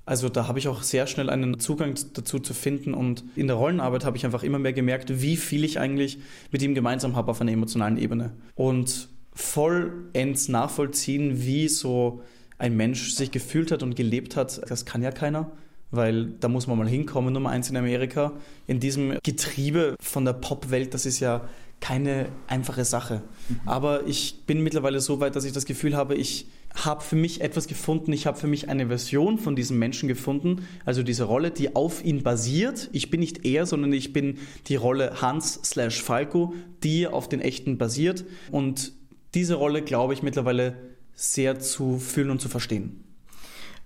Also 0.04 0.28
da 0.28 0.48
habe 0.48 0.58
ich 0.58 0.68
auch 0.68 0.82
sehr 0.82 1.06
schnell 1.06 1.30
einen 1.30 1.60
Zugang 1.60 1.94
dazu 2.14 2.38
zu 2.38 2.54
finden 2.54 2.94
und 2.94 3.24
in 3.36 3.46
der 3.46 3.56
Rollenarbeit 3.56 4.04
habe 4.04 4.16
ich 4.16 4.24
einfach 4.24 4.42
immer 4.42 4.58
mehr 4.58 4.72
gemerkt, 4.72 5.20
wie 5.22 5.36
viel 5.36 5.64
ich 5.64 5.78
eigentlich 5.78 6.18
mit 6.50 6.62
ihm 6.62 6.74
gemeinsam 6.74 7.14
habe 7.14 7.30
auf 7.30 7.40
einer 7.40 7.52
emotionalen 7.52 7.98
Ebene. 7.98 8.32
Und 8.54 9.08
vollends 9.34 10.48
nachvollziehen, 10.48 11.42
wie 11.44 11.68
so 11.68 12.22
ein 12.58 12.76
Mensch 12.76 13.12
sich 13.12 13.30
gefühlt 13.30 13.70
hat 13.70 13.82
und 13.82 13.94
gelebt 13.94 14.36
hat, 14.36 14.60
das 14.68 14.84
kann 14.86 15.02
ja 15.02 15.10
keiner 15.10 15.52
weil 15.92 16.26
da 16.40 16.48
muss 16.48 16.66
man 16.66 16.76
mal 16.76 16.88
hinkommen, 16.88 17.32
Nummer 17.32 17.50
eins 17.50 17.70
in 17.70 17.76
Amerika. 17.76 18.32
In 18.66 18.80
diesem 18.80 19.18
Getriebe 19.22 19.94
von 20.00 20.24
der 20.24 20.32
Popwelt, 20.32 20.94
das 20.94 21.06
ist 21.06 21.20
ja 21.20 21.42
keine 21.80 22.28
einfache 22.46 22.84
Sache. 22.84 23.22
Mhm. 23.48 23.60
Aber 23.66 24.06
ich 24.06 24.44
bin 24.46 24.62
mittlerweile 24.62 25.00
so 25.00 25.20
weit, 25.20 25.36
dass 25.36 25.44
ich 25.44 25.52
das 25.52 25.66
Gefühl 25.66 25.96
habe, 25.96 26.14
ich 26.14 26.46
habe 26.74 27.02
für 27.02 27.16
mich 27.16 27.42
etwas 27.42 27.66
gefunden, 27.66 28.12
ich 28.12 28.26
habe 28.26 28.38
für 28.38 28.46
mich 28.46 28.70
eine 28.70 28.86
Version 28.86 29.36
von 29.36 29.54
diesem 29.54 29.78
Menschen 29.78 30.08
gefunden, 30.08 30.66
also 30.86 31.02
diese 31.02 31.24
Rolle, 31.24 31.50
die 31.50 31.76
auf 31.76 32.02
ihn 32.02 32.22
basiert. 32.22 32.88
Ich 32.92 33.10
bin 33.10 33.20
nicht 33.20 33.44
er, 33.44 33.66
sondern 33.66 33.92
ich 33.92 34.12
bin 34.12 34.38
die 34.68 34.76
Rolle 34.76 35.20
Hans 35.20 35.60
slash 35.64 36.00
Falco, 36.02 36.54
die 36.82 37.06
auf 37.06 37.28
den 37.28 37.40
echten 37.40 37.76
basiert. 37.76 38.24
Und 38.50 38.92
diese 39.34 39.54
Rolle 39.54 39.82
glaube 39.82 40.14
ich 40.14 40.22
mittlerweile 40.22 40.76
sehr 41.14 41.58
zu 41.58 41.98
fühlen 41.98 42.30
und 42.30 42.40
zu 42.40 42.48
verstehen. 42.48 43.04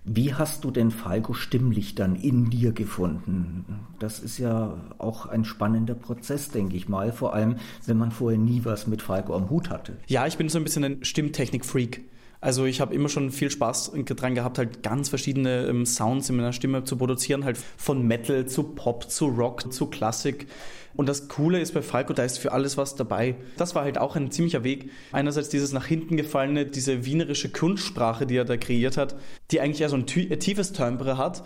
Wie 0.09 0.33
hast 0.33 0.63
du 0.63 0.71
denn 0.71 0.93
Falco 0.93 1.33
stimmlich 1.33 1.97
dann 1.97 2.15
in 2.15 2.49
dir 2.49 2.71
gefunden? 2.71 3.65
Das 3.99 4.21
ist 4.21 4.39
ja 4.39 4.77
auch 4.99 5.27
ein 5.27 5.45
spannender 5.45 5.95
Prozess, 5.95 6.49
denke 6.49 6.77
ich 6.77 6.89
mal, 6.89 7.11
vor 7.11 7.35
allem 7.35 7.57
wenn 7.87 7.97
man 7.97 8.13
vorher 8.13 8.39
nie 8.39 8.65
was 8.65 8.87
mit 8.87 9.03
Falco 9.03 9.35
am 9.35 9.51
Hut 9.51 9.69
hatte. 9.69 9.97
Ja, 10.07 10.25
ich 10.25 10.39
bin 10.39 10.49
so 10.49 10.59
ein 10.59 10.65
bisschen 10.65 10.85
ein 10.85 11.05
Stimmtechnik-Freak. 11.05 12.05
Also 12.41 12.65
ich 12.65 12.81
habe 12.81 12.95
immer 12.95 13.09
schon 13.09 13.31
viel 13.31 13.51
Spaß 13.51 13.93
dran 14.05 14.35
gehabt, 14.35 14.59
halt 14.59 14.83
ganz 14.83 15.09
verschiedene 15.09 15.67
ähm, 15.67 15.87
Sounds 15.87 16.29
in 16.29 16.37
meiner 16.37 16.53
Stimme 16.53 16.85
zu 16.85 16.97
produzieren, 16.97 17.45
halt 17.45 17.59
von 17.77 18.07
Metal 18.07 18.47
zu 18.47 18.63
Pop 18.63 19.11
zu 19.11 19.27
Rock 19.27 19.73
zu 19.73 19.87
Klassik. 19.87 20.47
Und 20.95 21.09
das 21.09 21.29
Coole 21.29 21.61
ist 21.61 21.75
bei 21.75 21.83
Falco, 21.83 22.15
da 22.15 22.25
ist 22.25 22.39
für 22.39 22.53
alles 22.53 22.77
was 22.79 22.95
dabei. 22.95 23.37
Das 23.59 23.75
war 23.75 23.85
halt 23.85 23.99
auch 23.99 24.17
ein 24.17 24.31
ziemlicher 24.31 24.65
Weg. 24.65 24.91
Einerseits 25.13 25.51
dieses 25.51 25.73
nach 25.73 25.87
hinten 25.87 26.17
gefallene, 26.17 26.65
diese 26.65 27.05
wienerische 27.05 27.51
Kunstsprache, 27.51 28.27
die 28.27 28.37
er 28.37 28.47
da 28.47 28.57
kreiert 28.57 28.97
hat, 28.97 29.15
die 29.51 29.61
eigentlich 29.61 29.81
ja 29.81 29.91
so 29.91 29.97
ein 29.97 30.07
tiefes 30.07 30.73
Timbre 30.73 31.19
hat, 31.19 31.45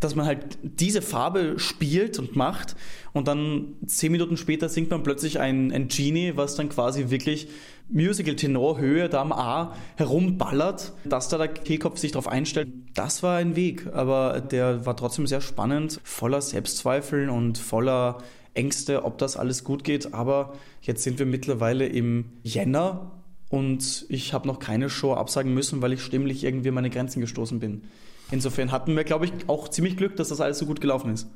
dass 0.00 0.14
man 0.14 0.26
halt 0.26 0.58
diese 0.62 1.02
Farbe 1.02 1.58
spielt 1.58 2.18
und 2.18 2.36
macht 2.36 2.76
und 3.12 3.26
dann 3.26 3.74
zehn 3.86 4.12
Minuten 4.12 4.36
später 4.36 4.68
singt 4.68 4.90
man 4.90 5.02
plötzlich 5.02 5.40
ein, 5.40 5.72
ein 5.72 5.88
Genie, 5.88 6.32
was 6.36 6.54
dann 6.54 6.68
quasi 6.68 7.10
wirklich 7.10 7.48
Musical-Tenor-Höhe 7.90 9.08
da 9.08 9.20
am 9.22 9.32
A 9.32 9.74
herumballert, 9.96 10.92
dass 11.04 11.28
da 11.28 11.38
der 11.38 11.48
Kehlkopf 11.48 11.98
sich 11.98 12.12
darauf 12.12 12.28
einstellt. 12.28 12.68
Das 12.94 13.22
war 13.22 13.36
ein 13.36 13.56
Weg, 13.56 13.86
aber 13.92 14.40
der 14.40 14.84
war 14.86 14.96
trotzdem 14.96 15.26
sehr 15.26 15.40
spannend, 15.40 16.00
voller 16.04 16.40
Selbstzweifeln 16.42 17.30
und 17.30 17.58
voller 17.58 18.18
Ängste, 18.54 19.04
ob 19.04 19.18
das 19.18 19.36
alles 19.36 19.64
gut 19.64 19.84
geht. 19.84 20.14
Aber 20.14 20.54
jetzt 20.82 21.02
sind 21.02 21.18
wir 21.18 21.26
mittlerweile 21.26 21.86
im 21.86 22.26
Jänner 22.42 23.12
und 23.48 24.04
ich 24.08 24.34
habe 24.34 24.46
noch 24.46 24.58
keine 24.58 24.90
Show 24.90 25.14
absagen 25.14 25.54
müssen, 25.54 25.80
weil 25.80 25.92
ich 25.92 26.02
stimmlich 26.02 26.44
irgendwie 26.44 26.70
meine 26.70 26.90
Grenzen 26.90 27.20
gestoßen 27.20 27.60
bin. 27.60 27.82
Insofern 28.30 28.72
hatten 28.72 28.94
wir, 28.94 29.04
glaube 29.04 29.24
ich, 29.24 29.32
auch 29.46 29.68
ziemlich 29.68 29.96
Glück, 29.96 30.16
dass 30.16 30.28
das 30.28 30.40
alles 30.40 30.58
so 30.58 30.66
gut 30.66 30.80
gelaufen 30.82 31.12
ist. 31.12 31.28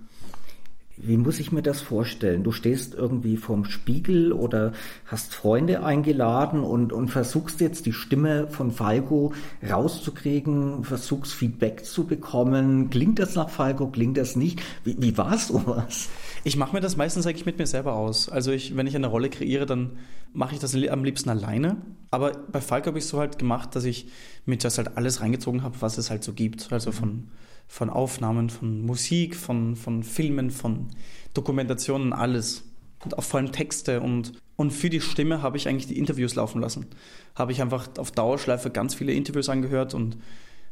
Wie 1.05 1.17
muss 1.17 1.41
ich 1.41 1.51
mir 1.51 1.63
das 1.63 1.81
vorstellen? 1.81 2.45
Du 2.45 2.53
stehst 2.53 2.95
irgendwie 2.95 3.37
vorm 3.37 3.65
Spiegel 3.65 4.33
oder 4.33 4.73
hast 5.05 5.35
Freunde 5.35 5.83
eingeladen 5.83 6.63
und, 6.63 6.93
und 6.93 7.09
versuchst 7.09 7.61
jetzt 7.61 7.87
die 7.87 7.93
Stimme 7.93 8.47
von 8.47 8.71
Falco 8.71 9.33
rauszukriegen, 9.69 10.85
versuchst 10.85 11.35
Feedback 11.35 11.85
zu 11.85 12.07
bekommen. 12.07 12.89
Klingt 12.89 13.19
das 13.19 13.35
nach 13.35 13.51
Falco? 13.51 13.89
Klingt 13.89 14.17
das 14.17 14.37
nicht? 14.37 14.63
Wie, 14.85 14.97
wie 15.01 15.19
war 15.19 15.37
sowas? 15.39 16.09
Ich 16.45 16.57
mache 16.57 16.75
mir 16.77 16.81
das 16.81 16.97
meistens 16.97 17.27
eigentlich 17.27 17.47
mit 17.47 17.59
mir 17.59 17.67
selber 17.67 17.95
aus. 17.95 18.29
Also 18.29 18.53
ich, 18.53 18.77
wenn 18.77 18.87
ich 18.87 18.95
eine 18.95 19.09
Rolle 19.09 19.29
kreiere, 19.29 19.67
dann 19.67 19.99
mache 20.33 20.55
ich 20.55 20.61
das 20.61 20.75
am 20.75 21.05
liebsten 21.05 21.31
alleine. 21.31 21.79
Aber 22.13 22.33
bei 22.53 22.61
Falco 22.61 22.87
habe 22.87 22.99
ich 22.99 23.05
es 23.05 23.11
so 23.11 23.19
halt 23.19 23.41
gemacht, 23.41 23.75
dass 23.75 23.85
ich 23.85 24.07
mir 24.47 24.57
das 24.57 24.79
halt 24.79 24.97
alles 24.97 25.21
reingezogen 25.21 25.65
habe, 25.65 25.81
was 25.81 25.99
es 25.99 26.11
halt 26.11 26.23
so 26.23 26.33
gibt. 26.33 26.73
Also 26.73 26.93
von, 26.93 27.25
von 27.69 27.91
Aufnahmen, 27.91 28.51
von 28.51 28.83
Musik, 28.85 29.37
von, 29.37 29.77
von 29.77 30.03
Filmen, 30.03 30.51
von 30.51 30.89
Dokumentationen, 31.35 32.13
alles. 32.13 32.65
Und 33.05 33.19
auch 33.19 33.25
vor 33.25 33.41
allem 33.41 33.53
Texte. 33.53 34.01
Und, 34.01 34.33
und 34.57 34.71
für 34.73 34.91
die 34.91 35.01
Stimme 35.01 35.43
habe 35.43 35.57
ich 35.57 35.69
eigentlich 35.69 35.89
die 35.89 35.99
Interviews 35.99 36.35
laufen 36.35 36.61
lassen. 36.61 36.87
Habe 37.35 37.53
ich 37.53 37.63
einfach 37.63 37.89
auf 37.99 38.13
Dauerschleife 38.13 38.71
ganz 38.71 38.95
viele 38.95 39.13
Interviews 39.13 39.49
angehört 39.49 39.95
und 39.95 40.19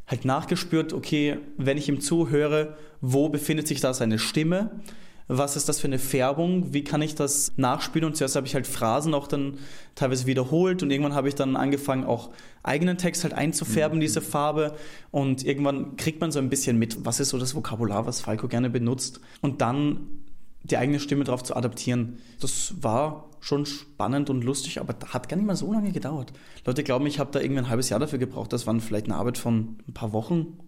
halt 0.07 0.25
nachgespürt, 0.25 0.93
okay, 0.93 1.37
wenn 1.57 1.77
ich 1.77 1.89
ihm 1.89 2.01
zuhöre, 2.01 2.77
wo 3.01 3.29
befindet 3.29 3.67
sich 3.67 3.81
da 3.81 3.93
seine 3.93 4.19
Stimme? 4.19 4.81
Was 5.27 5.55
ist 5.55 5.69
das 5.69 5.79
für 5.79 5.87
eine 5.87 5.99
Färbung, 5.99 6.73
wie 6.73 6.83
kann 6.83 7.01
ich 7.01 7.15
das 7.15 7.53
nachspielen 7.55 8.05
und 8.05 8.15
zuerst 8.15 8.35
habe 8.35 8.47
ich 8.47 8.55
halt 8.55 8.67
Phrasen 8.67 9.13
auch 9.13 9.27
dann 9.27 9.57
teilweise 9.95 10.25
wiederholt 10.25 10.83
und 10.83 10.91
irgendwann 10.91 11.15
habe 11.15 11.27
ich 11.27 11.35
dann 11.35 11.55
angefangen 11.55 12.03
auch 12.03 12.31
eigenen 12.63 12.97
Text 12.97 13.23
halt 13.23 13.33
einzufärben, 13.33 13.97
mhm. 13.97 14.01
diese 14.01 14.21
Farbe 14.21 14.75
und 15.11 15.45
irgendwann 15.45 15.95
kriegt 15.95 16.21
man 16.21 16.31
so 16.31 16.39
ein 16.39 16.49
bisschen 16.49 16.77
mit, 16.77 17.05
was 17.05 17.19
ist 17.19 17.29
so 17.29 17.37
das 17.37 17.55
Vokabular, 17.55 18.05
was 18.05 18.21
Falco 18.21 18.47
gerne 18.47 18.69
benutzt 18.69 19.21
und 19.41 19.61
dann 19.61 20.21
die 20.63 20.77
eigene 20.77 20.99
Stimme 20.99 21.23
darauf 21.23 21.43
zu 21.43 21.55
adaptieren. 21.55 22.19
Das 22.39 22.75
war 22.81 23.29
schon 23.39 23.65
spannend 23.65 24.29
und 24.29 24.43
lustig, 24.43 24.79
aber 24.79 24.95
hat 25.07 25.27
gar 25.27 25.37
nicht 25.37 25.45
mal 25.45 25.55
so 25.55 25.71
lange 25.73 25.91
gedauert. 25.91 26.31
Leute 26.65 26.83
glauben, 26.83 27.07
ich 27.07 27.19
habe 27.19 27.31
da 27.31 27.39
irgendwie 27.39 27.61
ein 27.61 27.69
halbes 27.69 27.89
Jahr 27.89 27.99
dafür 27.99 28.19
gebraucht. 28.19 28.53
Das 28.53 28.67
war 28.67 28.79
vielleicht 28.79 29.05
eine 29.05 29.15
Arbeit 29.15 29.37
von 29.39 29.77
ein 29.87 29.93
paar 29.93 30.13
Wochen, 30.13 30.59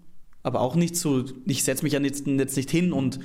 aber 0.41 0.61
auch 0.61 0.75
nicht 0.75 0.95
so, 0.95 1.23
ich 1.45 1.63
setze 1.63 1.83
mich 1.83 1.93
ja 1.93 1.99
jetzt, 1.99 2.25
jetzt 2.25 2.57
nicht 2.57 2.71
hin 2.71 2.91
und 2.91 3.19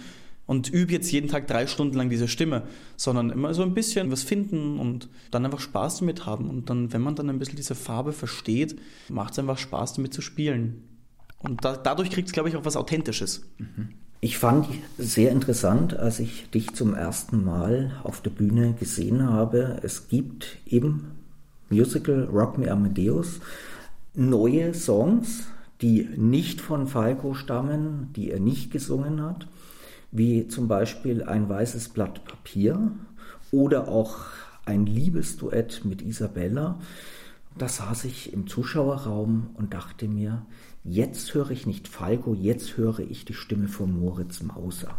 und 0.49 0.71
übe 0.71 0.93
jetzt 0.93 1.12
jeden 1.12 1.28
Tag 1.28 1.47
drei 1.47 1.67
Stunden 1.67 1.95
lang 1.99 2.09
diese 2.09 2.26
Stimme, 2.26 2.62
sondern 2.97 3.28
immer 3.28 3.52
so 3.52 3.62
ein 3.62 3.75
bisschen 3.75 4.11
was 4.11 4.23
finden 4.23 4.81
und 4.81 5.11
dann 5.31 5.45
einfach 5.45 5.61
Spaß 5.61 5.99
damit 5.99 6.25
haben. 6.25 6.49
Und 6.49 6.71
dann, 6.71 6.90
wenn 6.90 7.02
man 7.02 7.14
dann 7.14 7.28
ein 7.28 7.38
bisschen 7.38 7.57
diese 7.57 7.75
Farbe 7.75 8.14
versteht, 8.14 8.81
macht 9.11 9.35
es 9.35 9.38
einfach 9.38 9.59
Spaß 9.59 9.93
damit 9.93 10.14
zu 10.14 10.23
spielen. 10.23 10.85
Und 11.38 11.67
da, 11.67 11.76
dadurch 11.76 12.09
kriegt 12.09 12.28
es, 12.28 12.33
glaube 12.33 12.49
ich, 12.49 12.57
auch 12.57 12.64
was 12.64 12.78
Authentisches. 12.78 13.43
Mhm. 13.59 13.90
Ich 14.21 14.38
fand 14.38 14.67
sehr 14.97 15.33
interessant, 15.33 15.95
als 15.95 16.19
ich 16.19 16.49
dich 16.49 16.73
zum 16.73 16.95
ersten 16.95 17.45
Mal 17.45 18.00
auf 18.02 18.23
der 18.23 18.31
Bühne 18.31 18.73
gesehen 18.81 19.28
habe. 19.28 19.81
Es 19.83 20.09
gibt 20.09 20.57
im 20.64 21.09
Musical 21.69 22.25
Rock 22.25 22.57
Me 22.57 22.73
Amadeus 22.73 23.40
neue 24.14 24.73
Songs, 24.73 25.45
die 25.83 26.09
nicht 26.17 26.62
von 26.62 26.87
Falco 26.88 27.35
stammen, 27.35 28.14
die 28.17 28.31
er 28.31 28.40
nicht 28.40 28.71
gesungen 28.71 29.21
hat 29.23 29.47
wie 30.11 30.49
zum 30.49 30.69
Beispiel 30.69 31.23
ein 31.23 31.49
weißes 31.49 31.91
Blatt 31.91 32.25
Papier 32.25 32.93
oder 33.50 33.88
auch 33.88 34.19
ein 34.65 34.87
Liebesduett 34.87 35.85
mit 35.85 36.03
Isabella. 36.03 36.79
Da 37.57 37.69
saß 37.69 38.05
ich 38.05 38.33
im 38.33 38.47
Zuschauerraum 38.47 39.50
und 39.55 39.75
dachte 39.75 40.07
mir, 40.07 40.47
jetzt 40.85 41.35
höre 41.35 41.50
ich 41.50 41.67
nicht 41.67 41.88
Falco, 41.88 42.35
jetzt 42.35 42.77
höre 42.77 43.00
ich 43.00 43.25
die 43.25 43.35
Stimme 43.35 43.69
von 43.69 43.99
Moritz 43.99 44.43
Mauser. 44.43 44.97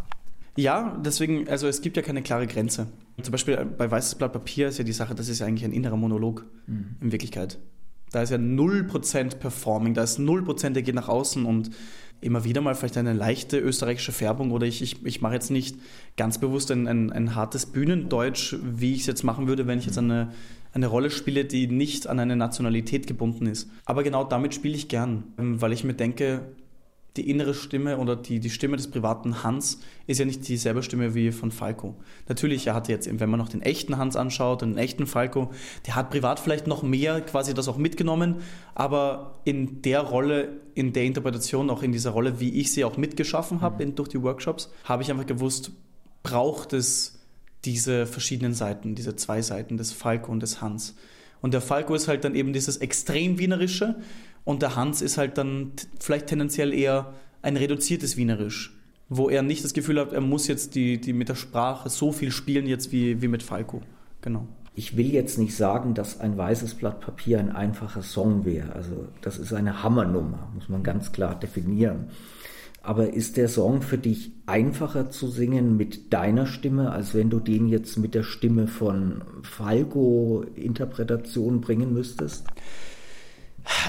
Ja, 0.56 1.00
deswegen, 1.04 1.48
also 1.48 1.68
es 1.68 1.80
gibt 1.80 1.96
ja 1.96 2.02
keine 2.02 2.22
klare 2.22 2.46
Grenze. 2.46 2.88
Zum 3.22 3.32
Beispiel 3.32 3.64
bei 3.64 3.90
Weißes 3.90 4.16
Blatt 4.16 4.32
Papier 4.32 4.68
ist 4.68 4.78
ja 4.78 4.84
die 4.84 4.92
Sache, 4.92 5.14
das 5.14 5.28
ist 5.28 5.38
ja 5.38 5.46
eigentlich 5.46 5.64
ein 5.64 5.72
innerer 5.72 5.96
Monolog 5.96 6.44
mhm. 6.66 6.96
in 7.00 7.12
Wirklichkeit. 7.12 7.58
Da 8.12 8.22
ist 8.22 8.30
ja 8.30 8.36
0% 8.36 9.36
Performing, 9.36 9.94
da 9.94 10.02
ist 10.02 10.18
0%, 10.18 10.70
der 10.70 10.82
geht 10.82 10.96
nach 10.96 11.08
außen 11.08 11.44
und 11.46 11.70
immer 12.20 12.44
wieder 12.44 12.60
mal 12.60 12.74
vielleicht 12.74 12.96
eine 12.96 13.12
leichte 13.12 13.58
österreichische 13.58 14.12
Färbung 14.12 14.50
oder 14.50 14.66
ich, 14.66 14.82
ich, 14.82 15.04
ich 15.04 15.20
mache 15.20 15.34
jetzt 15.34 15.50
nicht 15.50 15.76
ganz 16.16 16.38
bewusst 16.38 16.70
ein, 16.70 16.86
ein, 16.86 17.12
ein 17.12 17.34
hartes 17.34 17.66
Bühnendeutsch, 17.66 18.56
wie 18.62 18.94
ich 18.94 19.00
es 19.00 19.06
jetzt 19.06 19.22
machen 19.22 19.46
würde, 19.46 19.66
wenn 19.66 19.78
ich 19.78 19.86
jetzt 19.86 19.98
eine, 19.98 20.32
eine 20.72 20.86
Rolle 20.86 21.10
spiele, 21.10 21.44
die 21.44 21.66
nicht 21.66 22.06
an 22.06 22.20
eine 22.20 22.36
Nationalität 22.36 23.06
gebunden 23.06 23.46
ist. 23.46 23.70
Aber 23.84 24.02
genau 24.02 24.24
damit 24.24 24.54
spiele 24.54 24.74
ich 24.74 24.88
gern, 24.88 25.24
weil 25.36 25.72
ich 25.72 25.84
mir 25.84 25.94
denke, 25.94 26.42
die 27.16 27.28
innere 27.28 27.54
Stimme 27.54 27.98
oder 27.98 28.14
die, 28.14 28.38
die 28.38 28.50
Stimme 28.50 28.76
des 28.76 28.90
privaten 28.90 29.42
Hans 29.42 29.80
ist 30.06 30.18
ja 30.18 30.24
nicht 30.24 30.46
dieselbe 30.46 30.82
Stimme 30.82 31.14
wie 31.14 31.32
von 31.32 31.50
Falco. 31.50 31.96
Natürlich, 32.28 32.66
er 32.68 32.74
hatte 32.74 32.92
jetzt, 32.92 33.08
wenn 33.18 33.30
man 33.30 33.38
noch 33.38 33.48
den 33.48 33.62
echten 33.62 33.98
Hans 33.98 34.16
anschaut, 34.16 34.62
den 34.62 34.78
echten 34.78 35.06
Falco, 35.06 35.50
der 35.86 35.96
hat 35.96 36.10
privat 36.10 36.38
vielleicht 36.38 36.66
noch 36.66 36.82
mehr 36.82 37.20
quasi 37.20 37.52
das 37.52 37.68
auch 37.68 37.76
mitgenommen, 37.76 38.36
aber 38.74 39.40
in 39.44 39.82
der 39.82 40.00
Rolle, 40.00 40.60
in 40.74 40.92
der 40.92 41.04
Interpretation, 41.04 41.68
auch 41.70 41.82
in 41.82 41.92
dieser 41.92 42.10
Rolle, 42.10 42.38
wie 42.38 42.60
ich 42.60 42.72
sie 42.72 42.84
auch 42.84 42.96
mitgeschaffen 42.96 43.60
habe 43.60 43.84
mhm. 43.84 43.96
durch 43.96 44.08
die 44.08 44.22
Workshops, 44.22 44.70
habe 44.84 45.02
ich 45.02 45.10
einfach 45.10 45.26
gewusst, 45.26 45.72
braucht 46.22 46.72
es 46.72 47.18
diese 47.64 48.06
verschiedenen 48.06 48.54
Seiten, 48.54 48.94
diese 48.94 49.16
zwei 49.16 49.42
Seiten 49.42 49.76
des 49.76 49.92
Falco 49.92 50.30
und 50.30 50.40
des 50.40 50.60
Hans. 50.60 50.94
Und 51.42 51.54
der 51.54 51.60
Falco 51.60 51.94
ist 51.94 52.08
halt 52.08 52.24
dann 52.24 52.34
eben 52.34 52.52
dieses 52.52 52.76
extrem 52.78 53.38
Wienerische 53.38 53.96
und 54.44 54.62
der 54.62 54.76
Hans 54.76 55.02
ist 55.02 55.18
halt 55.18 55.38
dann 55.38 55.72
vielleicht 55.98 56.26
tendenziell 56.28 56.72
eher 56.72 57.12
ein 57.42 57.56
reduziertes 57.56 58.16
Wienerisch, 58.16 58.76
wo 59.08 59.28
er 59.28 59.42
nicht 59.42 59.64
das 59.64 59.72
Gefühl 59.72 60.00
hat, 60.00 60.12
er 60.12 60.20
muss 60.20 60.46
jetzt 60.46 60.74
die, 60.74 61.00
die 61.00 61.12
mit 61.12 61.28
der 61.28 61.34
Sprache 61.34 61.88
so 61.88 62.12
viel 62.12 62.30
spielen 62.30 62.66
jetzt 62.66 62.92
wie, 62.92 63.22
wie 63.22 63.28
mit 63.28 63.42
Falco. 63.42 63.80
Genau. 64.22 64.46
Ich 64.74 64.96
will 64.96 65.12
jetzt 65.12 65.38
nicht 65.38 65.56
sagen, 65.56 65.94
dass 65.94 66.20
ein 66.20 66.38
weißes 66.38 66.74
Blatt 66.74 67.00
Papier 67.00 67.40
ein 67.40 67.50
einfacher 67.50 68.02
Song 68.02 68.44
wäre. 68.44 68.72
Also 68.72 69.08
das 69.20 69.38
ist 69.38 69.52
eine 69.52 69.82
Hammernummer, 69.82 70.48
muss 70.54 70.68
man 70.68 70.82
ganz 70.82 71.12
klar 71.12 71.38
definieren. 71.38 72.10
Aber 72.82 73.12
ist 73.12 73.36
der 73.36 73.48
Song 73.48 73.82
für 73.82 73.98
dich 73.98 74.32
einfacher 74.46 75.10
zu 75.10 75.28
singen 75.28 75.76
mit 75.76 76.12
deiner 76.14 76.46
Stimme, 76.46 76.92
als 76.92 77.14
wenn 77.14 77.28
du 77.28 77.40
den 77.40 77.68
jetzt 77.68 77.98
mit 77.98 78.14
der 78.14 78.22
Stimme 78.22 78.68
von 78.68 79.22
Falco 79.42 80.44
Interpretation 80.54 81.60
bringen 81.60 81.92
müsstest? 81.92 82.46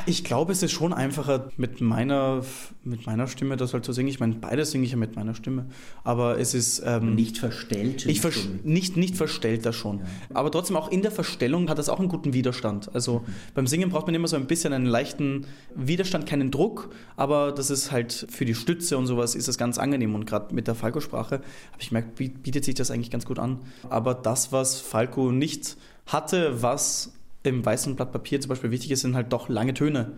Ich 0.06 0.24
glaube, 0.24 0.52
es 0.52 0.64
ist 0.64 0.72
schon 0.72 0.94
einfacher 0.94 1.50
mit 1.58 1.82
meiner, 1.82 2.44
mit 2.84 3.06
meiner 3.06 3.28
Stimme 3.28 3.58
das 3.58 3.74
halt 3.74 3.86
zu 3.86 3.94
singen. 3.94 4.10
Ich 4.10 4.20
meine, 4.20 4.36
beides 4.36 4.72
singe 4.72 4.86
ich 4.86 4.92
ja 4.92 4.98
mit 4.98 5.16
meiner 5.16 5.36
Stimme. 5.36 5.68
Aber 6.04 6.40
es 6.40 6.54
ist. 6.54 6.82
Ähm, 6.86 7.16
nicht 7.16 7.38
verstellt. 7.38 8.06
Ich 8.06 8.22
vers 8.22 8.48
nicht, 8.64 8.98
nicht 8.98 9.16
verstellt 9.16 9.66
das 9.66 9.76
schon. 9.76 10.00
Ja. 10.00 10.06
Aber 10.34 10.52
trotzdem 10.52 10.76
auch 10.76 10.92
in 10.92 11.02
der 11.02 11.12
Verstellung 11.12 11.70
hat 11.70 11.78
das 11.78 11.90
auch 11.90 12.00
einen 12.00 12.10
guten 12.10 12.34
Widerstand. 12.34 12.94
Also 12.94 13.20
mhm. 13.20 13.34
beim 13.54 13.68
Singen 13.68 13.90
braucht 13.90 14.08
man 14.08 14.16
immer 14.16 14.28
so 14.28 14.36
ein 14.36 14.48
bisschen 14.48 14.74
einen 14.74 14.86
leichten 14.86 15.46
Widerstand, 15.76 16.26
keinen 16.26 16.52
Druck. 16.52 16.90
Aber 17.16 17.52
das 17.52 17.70
ist 17.70 17.92
halt 17.92 18.28
für 18.30 18.46
die 18.46 18.56
Stütze 18.56 18.98
und 18.98 19.08
sowas 19.08 19.36
ist 19.36 19.48
das 19.48 19.58
ganz 19.58 19.78
angenehm. 19.78 20.16
Und 20.16 20.26
gerade 20.26 20.54
mit 20.54 20.68
der 20.68 20.76
Falco-Sprache 20.76 21.36
habe 21.36 21.80
ich 21.80 21.90
gemerkt, 21.90 22.16
bietet 22.16 22.66
sich 22.66 22.76
das 22.76 22.92
eigentlich 22.92 23.12
ganz 23.12 23.26
gut 23.26 23.40
an. 23.40 23.60
Aber 23.90 24.14
das, 24.14 24.52
was 24.52 24.80
Falco 24.80 25.32
nicht 25.32 25.78
hatte, 26.06 26.62
was 26.62 27.14
im 27.44 27.66
weißen 27.66 27.96
Blatt 27.96 28.12
Papier 28.12 28.40
zum 28.40 28.50
Beispiel 28.50 28.72
wichtig 28.72 28.92
ist, 28.92 29.02
sind 29.02 29.16
halt 29.16 29.34
doch 29.34 29.50
lange 29.50 29.74
Töne 29.74 30.14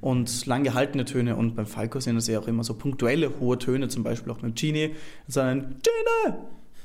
und 0.00 0.46
lang 0.46 0.64
gehaltene 0.64 1.04
Töne. 1.04 1.36
Und 1.36 1.54
beim 1.54 1.66
Falco 1.66 2.00
sind 2.00 2.16
es 2.16 2.26
ja 2.26 2.38
auch 2.38 2.48
immer 2.48 2.64
so 2.64 2.74
punktuelle 2.74 3.40
hohe 3.40 3.58
Töne, 3.58 3.88
zum 3.88 4.02
Beispiel 4.02 4.30
auch 4.32 4.38
beim 4.38 4.54
Genie. 4.54 4.94
Sein 5.26 5.76
Genie, 5.82 6.36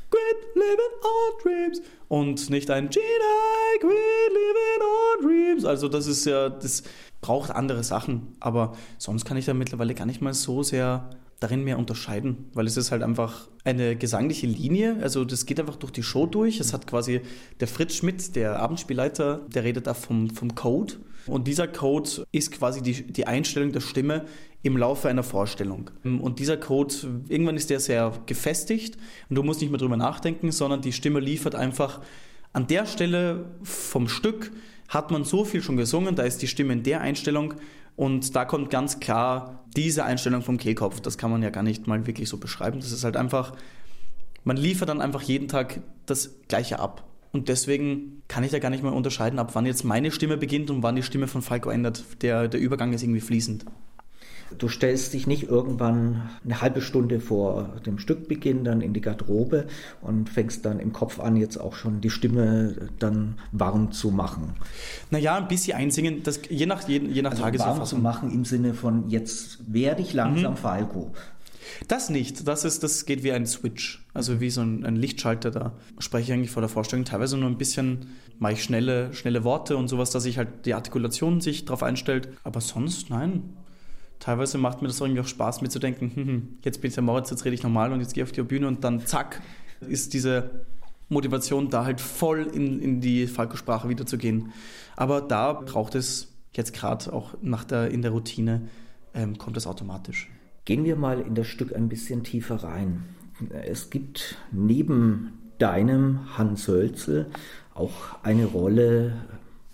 quit 0.09 0.55
living 0.55 0.95
on 1.03 1.43
dreams. 1.43 1.81
Und 2.07 2.49
nicht 2.49 2.69
ein 2.69 2.89
Genie, 2.89 3.79
quit 3.79 3.89
living 3.89 4.81
on 4.81 5.27
dreams. 5.27 5.65
Also 5.65 5.89
das 5.89 6.07
ist 6.07 6.25
ja, 6.25 6.49
das 6.49 6.83
braucht 7.19 7.51
andere 7.51 7.83
Sachen. 7.83 8.35
Aber 8.39 8.77
sonst 8.97 9.25
kann 9.25 9.37
ich 9.37 9.45
da 9.45 9.53
mittlerweile 9.53 9.95
gar 9.95 10.05
nicht 10.05 10.21
mal 10.21 10.33
so 10.33 10.63
sehr 10.63 11.09
darin 11.39 11.63
mehr 11.63 11.77
unterscheiden, 11.77 12.49
weil 12.53 12.67
es 12.67 12.77
ist 12.77 12.91
halt 12.91 13.03
einfach 13.03 13.47
eine 13.63 13.95
gesangliche 13.95 14.47
Linie, 14.47 14.97
also 15.01 15.25
das 15.25 15.45
geht 15.45 15.59
einfach 15.59 15.75
durch 15.75 15.91
die 15.91 16.03
Show 16.03 16.25
durch. 16.25 16.59
Es 16.59 16.73
hat 16.73 16.87
quasi 16.87 17.21
der 17.59 17.67
Fritz 17.67 17.95
Schmidt, 17.95 18.35
der 18.35 18.59
Abendspielleiter, 18.59 19.41
der 19.53 19.63
redet 19.63 19.87
da 19.87 19.93
vom, 19.93 20.29
vom 20.29 20.55
Code 20.55 20.95
und 21.27 21.47
dieser 21.47 21.67
Code 21.67 22.25
ist 22.31 22.51
quasi 22.51 22.81
die, 22.81 23.03
die 23.03 23.27
Einstellung 23.27 23.71
der 23.71 23.81
Stimme 23.81 24.25
im 24.61 24.77
Laufe 24.77 25.09
einer 25.09 25.23
Vorstellung. 25.23 25.89
Und 26.03 26.39
dieser 26.39 26.57
Code, 26.57 26.93
irgendwann 27.27 27.57
ist 27.57 27.69
der 27.69 27.79
sehr 27.79 28.13
gefestigt 28.25 28.97
und 29.29 29.35
du 29.35 29.43
musst 29.43 29.61
nicht 29.61 29.69
mehr 29.69 29.79
drüber 29.79 29.97
nachdenken, 29.97 30.51
sondern 30.51 30.81
die 30.81 30.93
Stimme 30.93 31.19
liefert 31.19 31.55
einfach 31.55 32.01
an 32.53 32.67
der 32.67 32.85
Stelle 32.85 33.45
vom 33.63 34.07
Stück 34.07 34.51
hat 34.87 35.11
man 35.11 35.23
so 35.23 35.43
viel 35.43 35.61
schon 35.61 35.75
gesungen, 35.75 36.15
da 36.15 36.23
ist 36.23 36.41
die 36.41 36.47
Stimme 36.47 36.73
in 36.73 36.83
der 36.83 37.01
Einstellung 37.01 37.55
und 37.95 38.35
da 38.35 38.45
kommt 38.45 38.69
ganz 38.69 38.99
klar 38.99 39.63
diese 39.75 40.03
Einstellung 40.05 40.41
vom 40.41 40.57
Kehlkopf. 40.57 41.01
Das 41.01 41.17
kann 41.17 41.31
man 41.31 41.43
ja 41.43 41.49
gar 41.49 41.63
nicht 41.63 41.87
mal 41.87 42.05
wirklich 42.07 42.29
so 42.29 42.37
beschreiben. 42.37 42.79
Das 42.79 42.91
ist 42.91 43.03
halt 43.03 43.17
einfach, 43.17 43.53
man 44.43 44.57
liefert 44.57 44.89
dann 44.89 45.01
einfach 45.01 45.21
jeden 45.21 45.47
Tag 45.47 45.81
das 46.05 46.31
Gleiche 46.47 46.79
ab. 46.79 47.03
Und 47.31 47.49
deswegen 47.49 48.21
kann 48.27 48.43
ich 48.43 48.51
da 48.51 48.59
gar 48.59 48.69
nicht 48.69 48.83
mal 48.83 48.93
unterscheiden, 48.93 49.39
ab 49.39 49.51
wann 49.53 49.65
jetzt 49.65 49.83
meine 49.83 50.11
Stimme 50.11 50.37
beginnt 50.37 50.69
und 50.69 50.83
wann 50.83 50.95
die 50.95 51.03
Stimme 51.03 51.27
von 51.27 51.41
Falco 51.41 51.69
ändert. 51.69 52.03
Der, 52.21 52.47
der 52.47 52.59
Übergang 52.59 52.93
ist 52.93 53.01
irgendwie 53.01 53.21
fließend. 53.21 53.65
Du 54.57 54.67
stellst 54.67 55.13
dich 55.13 55.27
nicht 55.27 55.43
irgendwann 55.43 56.29
eine 56.43 56.61
halbe 56.61 56.81
Stunde 56.81 57.19
vor 57.19 57.75
dem 57.85 57.97
Stückbeginn 57.99 58.63
dann 58.63 58.81
in 58.81 58.93
die 58.93 59.01
Garderobe 59.01 59.65
und 60.01 60.29
fängst 60.29 60.65
dann 60.65 60.79
im 60.79 60.93
Kopf 60.93 61.19
an, 61.19 61.35
jetzt 61.35 61.57
auch 61.57 61.75
schon 61.75 62.01
die 62.01 62.09
Stimme 62.09 62.75
dann 62.99 63.35
warm 63.51 63.91
zu 63.91 64.11
machen. 64.11 64.53
Naja, 65.09 65.35
ein 65.35 65.47
bisschen 65.47 65.77
einsingen, 65.77 66.23
das, 66.23 66.41
je 66.49 66.65
nach, 66.65 66.87
je, 66.87 66.99
je 66.99 67.21
nach 67.21 67.31
also. 67.31 67.59
Warm 67.59 67.85
zu 67.85 67.97
machen 67.97 68.31
im 68.31 68.45
Sinne 68.45 68.73
von, 68.73 69.09
jetzt 69.09 69.59
werde 69.71 70.01
ich 70.01 70.13
langsam 70.13 70.53
mhm. 70.53 70.57
Falco. 70.57 71.11
Das 71.87 72.09
nicht. 72.09 72.47
Das, 72.47 72.65
ist, 72.65 72.83
das 72.83 73.05
geht 73.05 73.23
wie 73.23 73.31
ein 73.31 73.45
Switch, 73.45 74.05
also 74.13 74.39
wie 74.39 74.49
so 74.49 74.61
ein, 74.61 74.85
ein, 74.85 74.95
Lichtschalter. 74.95 75.51
Da 75.51 75.73
spreche 75.99 76.31
ich 76.31 76.33
eigentlich 76.33 76.51
vor 76.51 76.61
der 76.61 76.69
Vorstellung 76.69 77.05
teilweise 77.05 77.37
nur 77.37 77.49
ein 77.49 77.57
bisschen, 77.57 78.07
mache 78.39 78.53
ich 78.53 78.63
schnelle, 78.63 79.13
schnelle 79.13 79.43
Worte 79.43 79.77
und 79.77 79.87
sowas, 79.87 80.11
dass 80.11 80.23
sich 80.23 80.37
halt 80.37 80.65
die 80.65 80.73
Artikulation 80.73 81.41
sich 81.41 81.65
darauf 81.65 81.83
einstellt. 81.83 82.29
Aber 82.43 82.61
sonst, 82.61 83.09
nein, 83.09 83.43
teilweise 84.23 84.57
macht 84.57 84.81
mir 84.81 84.87
das 84.87 85.01
irgendwie 85.01 85.19
auch 85.19 85.27
Spaß 85.27 85.61
mitzudenken, 85.61 86.15
hm, 86.15 86.27
hm, 86.27 86.47
jetzt 86.63 86.79
bin 86.79 86.87
ich 86.87 86.95
der 86.95 87.03
Moritz, 87.03 87.29
jetzt 87.29 87.43
rede 87.43 87.55
ich 87.55 87.63
normal 87.63 87.91
und 87.91 87.99
jetzt 87.99 88.13
gehe 88.13 88.23
ich 88.23 88.29
auf 88.29 88.31
die 88.31 88.41
Bühne 88.41 88.69
und 88.69 88.83
dann 88.85 89.05
zack, 89.05 89.41
ist 89.81 90.13
diese 90.13 90.65
Motivation 91.09 91.69
da 91.69 91.83
halt 91.83 91.99
voll 91.99 92.47
in, 92.53 92.79
in 92.79 93.01
die 93.01 93.27
Falco-Sprache 93.27 93.89
wiederzugehen. 93.89 94.53
Aber 94.95 95.19
da 95.19 95.51
braucht 95.51 95.95
es 95.95 96.29
jetzt 96.53 96.73
gerade 96.73 97.11
auch 97.11 97.33
nach 97.41 97.65
der, 97.65 97.91
in 97.91 98.01
der 98.01 98.11
Routine, 98.11 98.69
ähm, 99.13 99.37
kommt 99.37 99.57
das 99.57 99.67
automatisch. 99.67 100.31
Gehen 100.63 100.85
wir 100.85 100.95
mal 100.95 101.19
in 101.19 101.35
das 101.35 101.47
Stück 101.47 101.75
ein 101.75 101.89
bisschen 101.89 102.23
tiefer 102.23 102.63
rein. 102.63 103.03
Es 103.51 103.89
gibt 103.89 104.37
neben 104.53 105.33
deinem 105.57 106.37
Hans 106.37 106.69
Hölzel 106.69 107.25
auch 107.73 108.23
eine 108.23 108.45
Rolle 108.45 109.17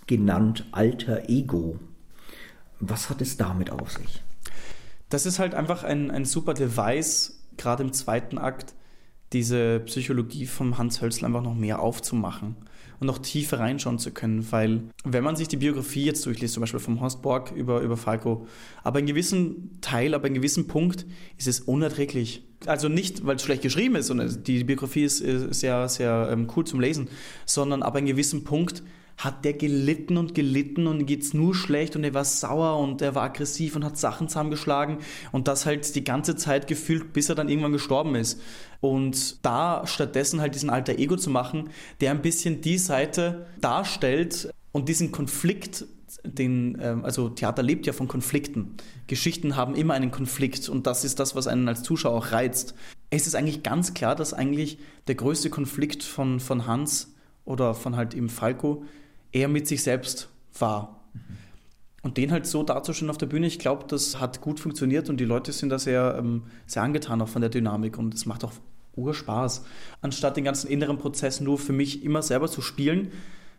genannt 0.08 0.66
Alter 0.72 1.28
Ego. 1.28 1.78
Was 2.80 3.10
hat 3.10 3.20
es 3.20 3.36
damit 3.36 3.70
auf 3.70 3.92
sich? 3.92 4.24
Das 5.10 5.26
ist 5.26 5.38
halt 5.38 5.54
einfach 5.54 5.84
ein, 5.84 6.10
ein 6.10 6.24
super 6.24 6.54
Device, 6.54 7.44
gerade 7.56 7.82
im 7.82 7.92
zweiten 7.92 8.38
Akt, 8.38 8.74
diese 9.32 9.80
Psychologie 9.80 10.46
vom 10.46 10.78
Hans 10.78 11.02
Hölzl 11.02 11.24
einfach 11.24 11.42
noch 11.42 11.54
mehr 11.54 11.80
aufzumachen 11.80 12.56
und 13.00 13.06
noch 13.06 13.18
tiefer 13.18 13.60
reinschauen 13.60 13.98
zu 13.98 14.10
können, 14.12 14.50
weil 14.50 14.82
wenn 15.04 15.24
man 15.24 15.36
sich 15.36 15.48
die 15.48 15.56
Biografie 15.56 16.04
jetzt 16.04 16.26
durchliest, 16.26 16.54
zum 16.54 16.62
Beispiel 16.62 16.80
vom 16.80 17.00
Horst 17.00 17.22
Borg 17.22 17.52
über, 17.52 17.80
über 17.80 17.96
Falco, 17.96 18.46
aber 18.82 18.98
in 18.98 19.06
gewissen 19.06 19.80
Teil, 19.80 20.14
aber 20.14 20.28
in 20.28 20.34
gewissen 20.34 20.66
Punkt 20.66 21.06
ist 21.38 21.48
es 21.48 21.60
unerträglich. 21.60 22.44
Also 22.66 22.88
nicht, 22.88 23.24
weil 23.24 23.36
es 23.36 23.42
schlecht 23.42 23.62
geschrieben 23.62 23.96
ist 23.96 24.10
und 24.10 24.46
die 24.46 24.64
Biografie 24.64 25.04
ist, 25.04 25.20
ist 25.20 25.60
sehr, 25.60 25.88
sehr 25.88 26.28
ähm, 26.30 26.48
cool 26.54 26.66
zum 26.66 26.80
Lesen, 26.80 27.08
sondern 27.46 27.82
aber 27.82 28.00
in 28.00 28.06
gewissen 28.06 28.44
Punkt 28.44 28.82
hat 29.20 29.44
der 29.44 29.52
gelitten 29.52 30.16
und 30.16 30.34
gelitten 30.34 30.86
und 30.86 31.04
geht's 31.04 31.34
nur 31.34 31.54
schlecht 31.54 31.94
und 31.94 32.04
er 32.04 32.14
war 32.14 32.24
sauer 32.24 32.78
und 32.78 33.02
er 33.02 33.14
war 33.14 33.24
aggressiv 33.24 33.76
und 33.76 33.84
hat 33.84 33.98
Sachen 33.98 34.28
zusammengeschlagen 34.28 34.98
und 35.30 35.46
das 35.46 35.66
halt 35.66 35.94
die 35.94 36.04
ganze 36.04 36.36
Zeit 36.36 36.66
gefühlt, 36.66 37.12
bis 37.12 37.28
er 37.28 37.34
dann 37.34 37.48
irgendwann 37.48 37.72
gestorben 37.72 38.14
ist. 38.14 38.40
Und 38.80 39.44
da 39.44 39.86
stattdessen 39.86 40.40
halt 40.40 40.54
diesen 40.54 40.70
alter 40.70 40.98
Ego 40.98 41.16
zu 41.16 41.28
machen, 41.28 41.68
der 42.00 42.12
ein 42.12 42.22
bisschen 42.22 42.62
die 42.62 42.78
Seite 42.78 43.46
darstellt 43.60 44.50
und 44.72 44.88
diesen 44.88 45.12
Konflikt 45.12 45.84
den, 46.24 46.78
ähm, 46.80 47.04
also 47.04 47.28
Theater 47.28 47.62
lebt 47.62 47.86
ja 47.86 47.92
von 47.92 48.08
Konflikten. 48.08 48.76
Geschichten 49.06 49.56
haben 49.56 49.74
immer 49.74 49.94
einen 49.94 50.10
Konflikt 50.10 50.68
und 50.68 50.86
das 50.86 51.04
ist 51.04 51.20
das, 51.20 51.34
was 51.34 51.46
einen 51.46 51.68
als 51.68 51.82
Zuschauer 51.82 52.16
auch 52.16 52.32
reizt. 52.32 52.74
Es 53.10 53.26
ist 53.26 53.34
eigentlich 53.34 53.62
ganz 53.62 53.94
klar, 53.94 54.14
dass 54.14 54.32
eigentlich 54.32 54.78
der 55.08 55.14
größte 55.14 55.50
Konflikt 55.50 56.02
von, 56.02 56.40
von 56.40 56.66
Hans 56.66 57.14
oder 57.44 57.74
von 57.74 57.96
halt 57.96 58.14
eben 58.14 58.28
Falco 58.28 58.84
er 59.32 59.48
mit 59.48 59.66
sich 59.66 59.82
selbst 59.82 60.28
war. 60.58 61.04
Mhm. 61.12 61.20
Und 62.02 62.16
den 62.16 62.32
halt 62.32 62.46
so 62.46 62.62
darzustellen 62.62 63.10
auf 63.10 63.18
der 63.18 63.26
Bühne, 63.26 63.46
ich 63.46 63.58
glaube, 63.58 63.84
das 63.86 64.20
hat 64.20 64.40
gut 64.40 64.58
funktioniert 64.58 65.10
und 65.10 65.18
die 65.18 65.24
Leute 65.24 65.52
sind 65.52 65.68
da 65.68 65.78
sehr, 65.78 66.16
ähm, 66.18 66.44
sehr 66.66 66.82
angetan 66.82 67.20
auch 67.20 67.28
von 67.28 67.42
der 67.42 67.50
Dynamik 67.50 67.98
und 67.98 68.14
es 68.14 68.26
macht 68.26 68.44
auch 68.44 68.52
Urspaß. 68.96 69.64
Anstatt 70.00 70.36
den 70.36 70.44
ganzen 70.44 70.68
inneren 70.68 70.98
Prozess 70.98 71.40
nur 71.40 71.58
für 71.58 71.72
mich 71.72 72.04
immer 72.04 72.22
selber 72.22 72.48
zu 72.48 72.62
spielen, 72.62 73.08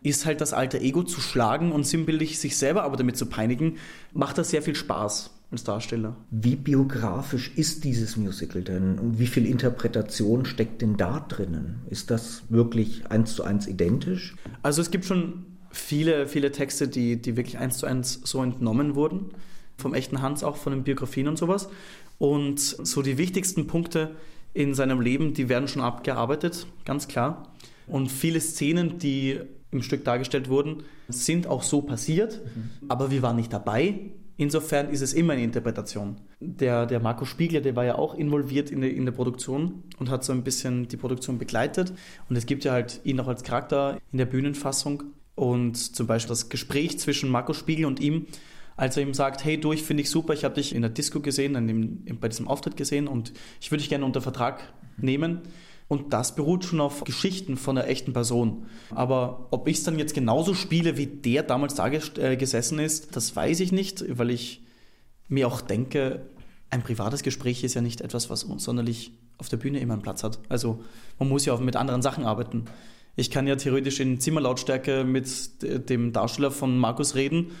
ist 0.02 0.26
halt 0.26 0.40
das 0.40 0.52
alte 0.52 0.80
Ego 0.80 1.04
zu 1.04 1.20
schlagen 1.20 1.72
und 1.72 1.86
sinnbildlich 1.86 2.38
sich 2.38 2.56
selber 2.56 2.82
aber 2.82 2.96
damit 2.96 3.16
zu 3.16 3.26
peinigen, 3.26 3.76
macht 4.12 4.38
das 4.38 4.50
sehr 4.50 4.62
viel 4.62 4.74
Spaß 4.74 5.30
als 5.52 5.64
Darsteller. 5.64 6.16
Wie 6.30 6.56
biografisch 6.56 7.52
ist 7.54 7.84
dieses 7.84 8.16
Musical 8.16 8.62
denn 8.62 8.98
und 8.98 9.18
wie 9.18 9.26
viel 9.26 9.46
Interpretation 9.46 10.44
steckt 10.44 10.82
denn 10.82 10.96
da 10.96 11.20
drinnen? 11.20 11.82
Ist 11.88 12.10
das 12.10 12.42
wirklich 12.48 13.10
eins 13.10 13.36
zu 13.36 13.44
eins 13.44 13.68
identisch? 13.68 14.34
Also 14.62 14.82
es 14.82 14.90
gibt 14.90 15.04
schon 15.04 15.44
viele, 15.72 16.26
viele 16.28 16.52
Texte, 16.52 16.88
die, 16.88 17.20
die 17.20 17.36
wirklich 17.36 17.58
eins 17.58 17.78
zu 17.78 17.86
eins 17.86 18.20
so 18.24 18.42
entnommen 18.42 18.94
wurden. 18.94 19.30
Vom 19.78 19.94
echten 19.94 20.22
Hans, 20.22 20.44
auch 20.44 20.56
von 20.56 20.72
den 20.72 20.84
Biografien 20.84 21.28
und 21.28 21.38
sowas. 21.38 21.68
Und 22.18 22.60
so 22.60 23.02
die 23.02 23.18
wichtigsten 23.18 23.66
Punkte 23.66 24.12
in 24.54 24.74
seinem 24.74 25.00
Leben, 25.00 25.34
die 25.34 25.48
werden 25.48 25.66
schon 25.66 25.82
abgearbeitet, 25.82 26.66
ganz 26.84 27.08
klar. 27.08 27.52
Und 27.86 28.12
viele 28.12 28.40
Szenen, 28.40 28.98
die 28.98 29.40
im 29.70 29.82
Stück 29.82 30.04
dargestellt 30.04 30.48
wurden, 30.48 30.84
sind 31.08 31.46
auch 31.46 31.62
so 31.62 31.82
passiert, 31.82 32.40
mhm. 32.44 32.70
aber 32.88 33.10
wir 33.10 33.22
waren 33.22 33.36
nicht 33.36 33.52
dabei. 33.52 34.12
Insofern 34.36 34.90
ist 34.90 35.02
es 35.02 35.12
immer 35.12 35.34
eine 35.34 35.42
Interpretation. 35.42 36.16
Der, 36.40 36.86
der 36.86 37.00
Marco 37.00 37.24
Spiegler, 37.24 37.60
der 37.60 37.76
war 37.76 37.84
ja 37.84 37.96
auch 37.96 38.14
involviert 38.14 38.70
in 38.70 38.80
der, 38.80 38.92
in 38.92 39.04
der 39.04 39.12
Produktion 39.12 39.82
und 39.98 40.10
hat 40.10 40.24
so 40.24 40.32
ein 40.32 40.42
bisschen 40.42 40.88
die 40.88 40.96
Produktion 40.96 41.38
begleitet. 41.38 41.92
Und 42.28 42.36
es 42.36 42.46
gibt 42.46 42.64
ja 42.64 42.72
halt 42.72 43.00
ihn 43.04 43.20
auch 43.20 43.28
als 43.28 43.42
Charakter 43.42 43.98
in 44.10 44.18
der 44.18 44.26
Bühnenfassung. 44.26 45.04
Und 45.42 45.74
zum 45.96 46.06
Beispiel 46.06 46.28
das 46.28 46.50
Gespräch 46.50 47.00
zwischen 47.00 47.28
Marco 47.28 47.52
Spiegel 47.52 47.86
und 47.86 47.98
ihm, 47.98 48.26
als 48.76 48.96
er 48.96 49.02
ihm 49.02 49.12
sagt, 49.12 49.44
hey 49.44 49.58
du, 49.58 49.72
ich 49.72 49.82
finde 49.82 50.04
dich 50.04 50.10
super, 50.10 50.34
ich 50.34 50.44
habe 50.44 50.54
dich 50.54 50.72
in 50.72 50.82
der 50.82 50.90
Disco 50.92 51.18
gesehen, 51.18 51.54
dem, 51.54 52.04
bei 52.20 52.28
diesem 52.28 52.46
Auftritt 52.46 52.76
gesehen 52.76 53.08
und 53.08 53.32
ich 53.60 53.72
würde 53.72 53.82
dich 53.82 53.88
gerne 53.88 54.04
unter 54.04 54.20
Vertrag 54.22 54.72
nehmen. 54.98 55.40
Und 55.88 56.12
das 56.12 56.36
beruht 56.36 56.64
schon 56.64 56.80
auf 56.80 57.02
Geschichten 57.02 57.56
von 57.56 57.76
einer 57.76 57.88
echten 57.88 58.12
Person. 58.12 58.66
Aber 58.90 59.48
ob 59.50 59.66
ich 59.66 59.78
es 59.78 59.82
dann 59.82 59.98
jetzt 59.98 60.14
genauso 60.14 60.54
spiele, 60.54 60.96
wie 60.96 61.06
der 61.06 61.42
damals 61.42 61.74
da 61.74 61.88
äh, 61.88 62.36
gesessen 62.36 62.78
ist, 62.78 63.16
das 63.16 63.34
weiß 63.34 63.58
ich 63.58 63.72
nicht, 63.72 64.04
weil 64.16 64.30
ich 64.30 64.62
mir 65.26 65.48
auch 65.48 65.60
denke, 65.60 66.24
ein 66.70 66.84
privates 66.84 67.24
Gespräch 67.24 67.64
ist 67.64 67.74
ja 67.74 67.80
nicht 67.80 68.00
etwas, 68.00 68.30
was 68.30 68.42
sonderlich 68.58 69.10
auf 69.38 69.48
der 69.48 69.56
Bühne 69.56 69.80
immer 69.80 69.94
einen 69.94 70.02
Platz 70.02 70.22
hat. 70.22 70.38
Also 70.48 70.84
man 71.18 71.28
muss 71.28 71.46
ja 71.46 71.52
auch 71.52 71.58
mit 71.58 71.74
anderen 71.74 72.00
Sachen 72.00 72.26
arbeiten. 72.26 72.66
Ich 73.16 73.30
kann 73.30 73.46
ja 73.46 73.56
theoretisch 73.56 74.00
in 74.00 74.20
Zimmerlautstärke 74.20 75.04
mit 75.04 75.62
dem 75.90 76.12
Darsteller 76.12 76.50
von 76.50 76.78
Markus 76.78 77.14
reden, 77.14 77.52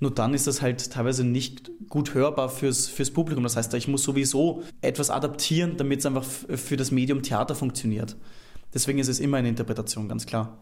nur 0.00 0.12
dann 0.12 0.32
ist 0.32 0.46
das 0.46 0.62
halt 0.62 0.92
teilweise 0.92 1.24
nicht 1.24 1.70
gut 1.88 2.14
hörbar 2.14 2.48
fürs, 2.48 2.86
fürs 2.86 3.10
Publikum. 3.10 3.42
Das 3.42 3.56
heißt, 3.56 3.74
ich 3.74 3.88
muss 3.88 4.04
sowieso 4.04 4.62
etwas 4.80 5.10
adaptieren, 5.10 5.76
damit 5.76 6.00
es 6.00 6.06
einfach 6.06 6.24
für 6.24 6.76
das 6.76 6.92
Medium 6.92 7.22
Theater 7.22 7.54
funktioniert. 7.54 8.16
Deswegen 8.72 8.98
ist 8.98 9.08
es 9.08 9.18
immer 9.18 9.38
eine 9.38 9.48
Interpretation, 9.48 10.08
ganz 10.08 10.26
klar. 10.26 10.58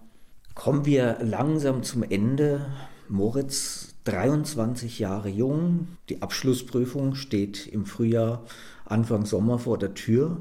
Kommen 0.55 0.87
wir 0.87 1.19
langsam 1.21 1.83
zum 1.83 2.03
Ende. 2.03 2.67
Moritz, 3.09 3.95
23 4.05 4.99
Jahre 4.99 5.29
jung, 5.29 5.89
die 6.09 6.23
Abschlussprüfung 6.23 7.15
steht 7.15 7.67
im 7.67 7.85
Frühjahr, 7.85 8.45
Anfang 8.85 9.27
Sommer 9.27 9.59
vor 9.59 9.79
der 9.79 9.95
Tür. 9.95 10.39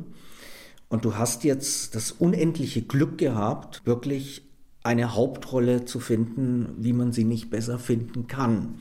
Und 0.88 1.06
du 1.06 1.16
hast 1.16 1.44
jetzt 1.44 1.96
das 1.96 2.12
unendliche 2.12 2.82
Glück 2.82 3.18
gehabt, 3.18 3.82
wirklich 3.86 4.44
eine 4.84 5.16
Hauptrolle 5.16 5.86
zu 5.86 6.00
finden, 6.00 6.76
wie 6.78 6.94
man 6.94 7.12
sie 7.12 7.24
nicht 7.24 7.50
besser 7.50 7.80
finden 7.80 8.28
kann. 8.28 8.76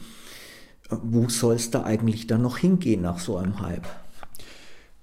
Wo 0.90 1.28
soll 1.30 1.54
es 1.54 1.70
da 1.70 1.82
eigentlich 1.84 2.26
dann 2.26 2.42
noch 2.42 2.58
hingehen 2.58 3.00
nach 3.00 3.18
so 3.18 3.38
einem 3.38 3.60
Hype? 3.60 3.86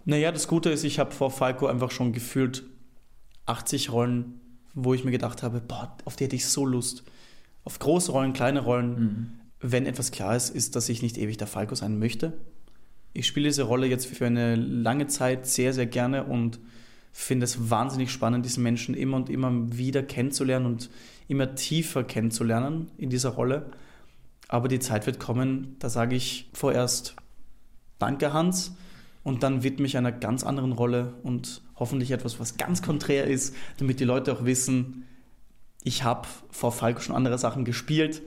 Naja, 0.06 0.32
das 0.32 0.48
Gute 0.48 0.70
ist, 0.70 0.84
ich 0.84 1.00
habe 1.00 1.12
vor 1.12 1.32
Falco 1.32 1.66
einfach 1.66 1.92
schon 1.92 2.14
gefühlt 2.14 2.64
80 3.46 3.92
Rollen, 3.92 4.40
wo 4.74 4.94
ich 4.94 5.04
mir 5.04 5.12
gedacht 5.12 5.44
habe, 5.44 5.60
boah, 5.60 5.98
auf 6.06 6.16
die 6.16 6.26
hätte 6.26 6.36
ich 6.36 6.46
so 6.46 6.66
Lust. 6.66 7.04
Auf 7.64 7.80
große 7.80 8.12
Rollen, 8.12 8.34
kleine 8.34 8.62
Rollen. 8.62 9.00
Mhm. 9.00 9.32
Wenn 9.60 9.86
etwas 9.86 10.12
klar 10.12 10.36
ist, 10.36 10.50
ist, 10.50 10.76
dass 10.76 10.90
ich 10.90 11.02
nicht 11.02 11.18
ewig 11.18 11.38
der 11.38 11.48
Falco 11.48 11.76
sein 11.76 12.00
möchte. 12.00 12.34
Ich 13.14 13.28
spiele 13.28 13.50
diese 13.50 13.64
Rolle 13.64 13.88
jetzt 13.88 14.06
für 14.06 14.26
eine 14.26 14.56
lange 14.56 15.08
Zeit 15.08 15.46
sehr, 15.46 15.74
sehr 15.74 15.86
gerne 15.86 16.24
und 16.24 16.60
finde 17.12 17.46
es 17.46 17.70
wahnsinnig 17.70 18.12
spannend, 18.12 18.46
diesen 18.46 18.64
Menschen 18.64 18.96
immer 18.96 19.18
und 19.18 19.30
immer 19.30 19.52
wieder 19.78 20.04
kennenzulernen 20.04 20.66
und 20.66 20.90
immer 21.28 21.56
tiefer 21.56 22.04
kennenzulernen 22.04 22.90
in 22.98 23.10
dieser 23.10 23.30
Rolle. 23.30 23.72
Aber 24.48 24.68
die 24.68 24.80
Zeit 24.80 25.06
wird 25.06 25.20
kommen, 25.20 25.76
da 25.80 25.90
sage 25.90 26.16
ich 26.16 26.50
vorerst 26.54 27.16
Danke, 28.00 28.34
Hans, 28.34 28.76
und 29.24 29.44
dann 29.44 29.64
widme 29.64 29.86
ich 29.86 29.98
einer 29.98 30.12
ganz 30.12 30.44
anderen 30.44 30.72
Rolle 30.72 31.14
und 31.24 31.62
hoffentlich 31.76 32.12
etwas, 32.12 32.40
was 32.40 32.58
ganz 32.58 32.82
konträr 32.82 33.26
ist, 33.28 33.56
damit 33.78 34.00
die 34.00 34.06
Leute 34.06 34.34
auch 34.34 34.44
wissen, 34.44 35.06
ich 35.84 36.04
habe 36.04 36.28
vor 36.50 36.72
Falco 36.72 37.00
schon 37.02 37.16
andere 37.16 37.38
Sachen 37.38 37.66
gespielt 37.66 38.22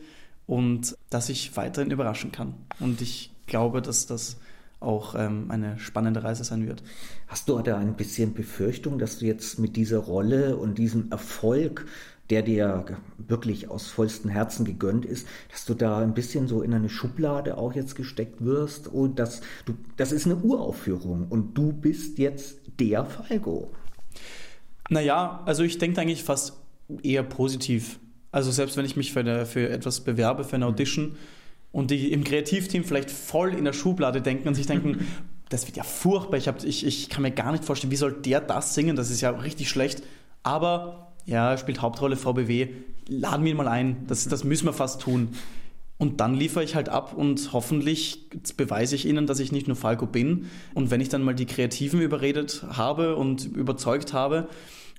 und 0.47 0.97
dass 1.11 1.29
ich 1.29 1.57
weiterhin 1.57 1.91
überraschen 1.91 2.33
kann. 2.33 2.55
Und 2.81 3.01
ich 3.01 3.33
glaube, 3.47 3.83
dass 3.83 4.07
das 4.07 4.39
auch 4.81 5.15
ähm, 5.17 5.51
eine 5.51 5.79
spannende 5.79 6.23
Reise 6.23 6.45
sein 6.45 6.67
wird. 6.67 6.83
Hast 7.27 7.49
du 7.49 7.59
da 7.61 7.79
ein 7.79 7.97
bisschen 7.97 8.35
Befürchtung, 8.35 8.99
dass 8.99 9.19
du 9.19 9.27
jetzt 9.27 9.59
mit 9.59 9.77
dieser 9.77 9.99
Rolle 9.99 10.57
und 10.57 10.79
diesem 10.79 11.11
Erfolg, 11.11 11.87
der 12.31 12.43
dir 12.43 12.85
wirklich 13.19 13.71
aus 13.71 13.89
vollstem 13.89 14.31
Herzen 14.31 14.65
gegönnt 14.65 15.05
ist, 15.05 15.27
dass 15.51 15.65
du 15.65 15.75
da 15.75 15.99
ein 15.99 16.15
bisschen 16.15 16.49
so 16.49 16.63
in 16.63 16.73
eine 16.73 16.89
Schublade 16.89 17.59
auch 17.59 17.75
jetzt 17.75 17.97
gesteckt 17.97 18.45
wirst 18.45 18.89
und 18.89 19.19
dass 19.19 19.41
du, 19.67 19.75
das 19.97 20.13
ist 20.13 20.27
eine 20.27 20.37
Uraufführung 20.37 21.27
und 21.29 21.57
du 21.57 21.73
bist 21.73 22.19
jetzt 22.19 22.59
der 22.81 23.05
Falco. 23.05 23.71
Naja, 24.89 25.43
also 25.45 25.63
ich 25.63 25.79
denke 25.79 26.01
eigentlich 26.01 26.25
fast 26.25 26.55
eher 27.03 27.23
positiv. 27.23 27.99
Also 28.33 28.51
selbst 28.51 28.77
wenn 28.77 28.85
ich 28.85 28.97
mich 28.97 29.13
für, 29.13 29.21
eine, 29.21 29.47
für 29.47 29.69
etwas 29.69 30.01
bewerbe, 30.01 30.45
für 30.45 30.57
eine 30.57 30.67
Audition, 30.67 31.11
mhm 31.11 31.17
und 31.75 31.91
die 31.91 32.13
im 32.13 32.23
Kreativteam 32.23 32.85
vielleicht 32.85 33.11
voll 33.11 33.53
in 33.53 33.65
der 33.65 33.73
Schublade 33.73 34.23
denken 34.23 34.47
und 34.47 34.55
sich 34.55 34.67
denken, 34.67 35.07
das 35.49 35.67
wird 35.67 35.77
ja 35.77 35.83
furchtbar, 35.83 36.39
ich, 36.39 36.47
hab, 36.47 36.63
ich, 36.65 36.87
ich 36.87 37.09
kann 37.09 37.23
mir 37.23 37.33
gar 37.33 37.51
nicht 37.51 37.65
vorstellen, 37.65 37.91
wie 37.91 37.97
soll 37.97 38.13
der 38.13 38.41
das 38.41 38.75
singen, 38.75 38.95
das 38.95 39.11
ist 39.11 39.21
ja 39.21 39.31
richtig 39.31 39.69
schlecht. 39.69 40.05
Aber 40.45 41.13
ja, 41.27 41.59
spielt 41.59 41.83
Hauptrolle 41.83 42.17
VBW, 42.17 42.69
laden 43.09 43.45
wir 43.45 43.51
ihn 43.51 43.57
mal 43.57 43.67
ein, 43.67 44.07
das, 44.07 44.29
das 44.29 44.45
müssen 44.45 44.67
wir 44.67 44.73
fast 44.73 45.03
tun. 45.03 45.31
Und 45.99 46.21
dann 46.21 46.35
liefere 46.35 46.63
ich 46.63 46.77
halt 46.77 46.89
ab 46.89 47.13
und 47.13 47.53
hoffentlich 47.53 48.31
beweise 48.57 48.95
ich 48.95 49.07
ihnen, 49.07 49.27
dass 49.27 49.41
ich 49.41 49.51
nicht 49.51 49.67
nur 49.67 49.77
Falco 49.77 50.07
bin. 50.07 50.47
Und 50.75 50.93
wenn 50.93 51.01
ich 51.01 51.09
dann 51.09 51.23
mal 51.23 51.35
die 51.35 51.47
Kreativen 51.47 52.01
überredet 52.01 52.65
habe 52.71 53.17
und 53.17 53.47
überzeugt 53.47 54.13
habe 54.13 54.49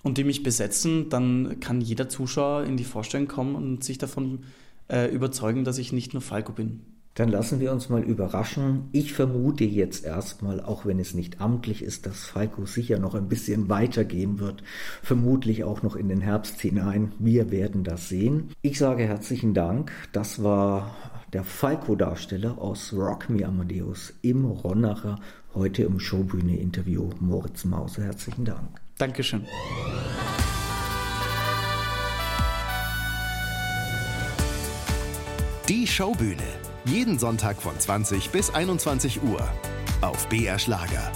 und 0.03 0.17
die 0.17 0.25
mich 0.25 0.43
besetzen, 0.43 1.07
dann 1.09 1.61
kann 1.61 1.79
jeder 1.79 2.09
Zuschauer 2.09 2.63
in 2.63 2.75
die 2.75 2.83
Vorstellung 2.83 3.29
kommen 3.29 3.55
und 3.55 3.83
sich 3.83 3.97
davon 3.97 4.43
äh, 4.87 5.13
überzeugen, 5.13 5.63
dass 5.63 5.77
ich 5.77 5.91
nicht 5.91 6.13
nur 6.13 6.21
Falco 6.21 6.53
bin. 6.53 6.81
Dann 7.15 7.29
lassen 7.29 7.61
wir 7.61 7.71
uns 7.71 7.87
mal 7.87 8.03
überraschen. 8.03 8.89
Ich 8.91 9.13
vermute 9.13 9.63
jetzt 9.63 10.03
erstmal, 10.03 10.59
auch 10.59 10.85
wenn 10.85 10.99
es 10.99 11.13
nicht 11.13 11.39
amtlich 11.39 11.81
ist, 11.81 12.05
dass 12.05 12.25
Falco 12.25 12.65
sicher 12.65 12.99
noch 12.99 13.15
ein 13.15 13.29
bisschen 13.29 13.69
weitergehen 13.69 14.39
wird. 14.39 14.63
Vermutlich 15.01 15.63
auch 15.63 15.81
noch 15.81 15.95
in 15.95 16.09
den 16.09 16.19
Herbst 16.19 16.59
hinein. 16.59 17.13
Wir 17.17 17.51
werden 17.51 17.85
das 17.85 18.09
sehen. 18.09 18.49
Ich 18.61 18.77
sage 18.77 19.03
herzlichen 19.03 19.53
Dank. 19.53 19.93
Das 20.11 20.43
war 20.43 20.93
der 21.31 21.45
Falco-Darsteller 21.45 22.57
aus 22.57 22.91
Rock 22.93 23.29
Me 23.29 23.45
Amadeus 23.45 24.13
im 24.21 24.43
Ronnacher. 24.43 25.17
Heute 25.53 25.83
im 25.83 26.01
Showbühne-Interview 26.01 27.11
Moritz 27.21 27.63
Mause. 27.63 28.03
Herzlichen 28.03 28.43
Dank. 28.43 28.81
Dankeschön. 28.97 29.45
Die 35.67 35.87
Showbühne. 35.87 36.43
Jeden 36.85 37.17
Sonntag 37.17 37.59
von 37.59 37.79
20 37.79 38.29
bis 38.29 38.53
21 38.53 39.23
Uhr. 39.23 39.41
Auf 40.01 40.29
BR 40.29 40.59
Schlager. 40.59 41.11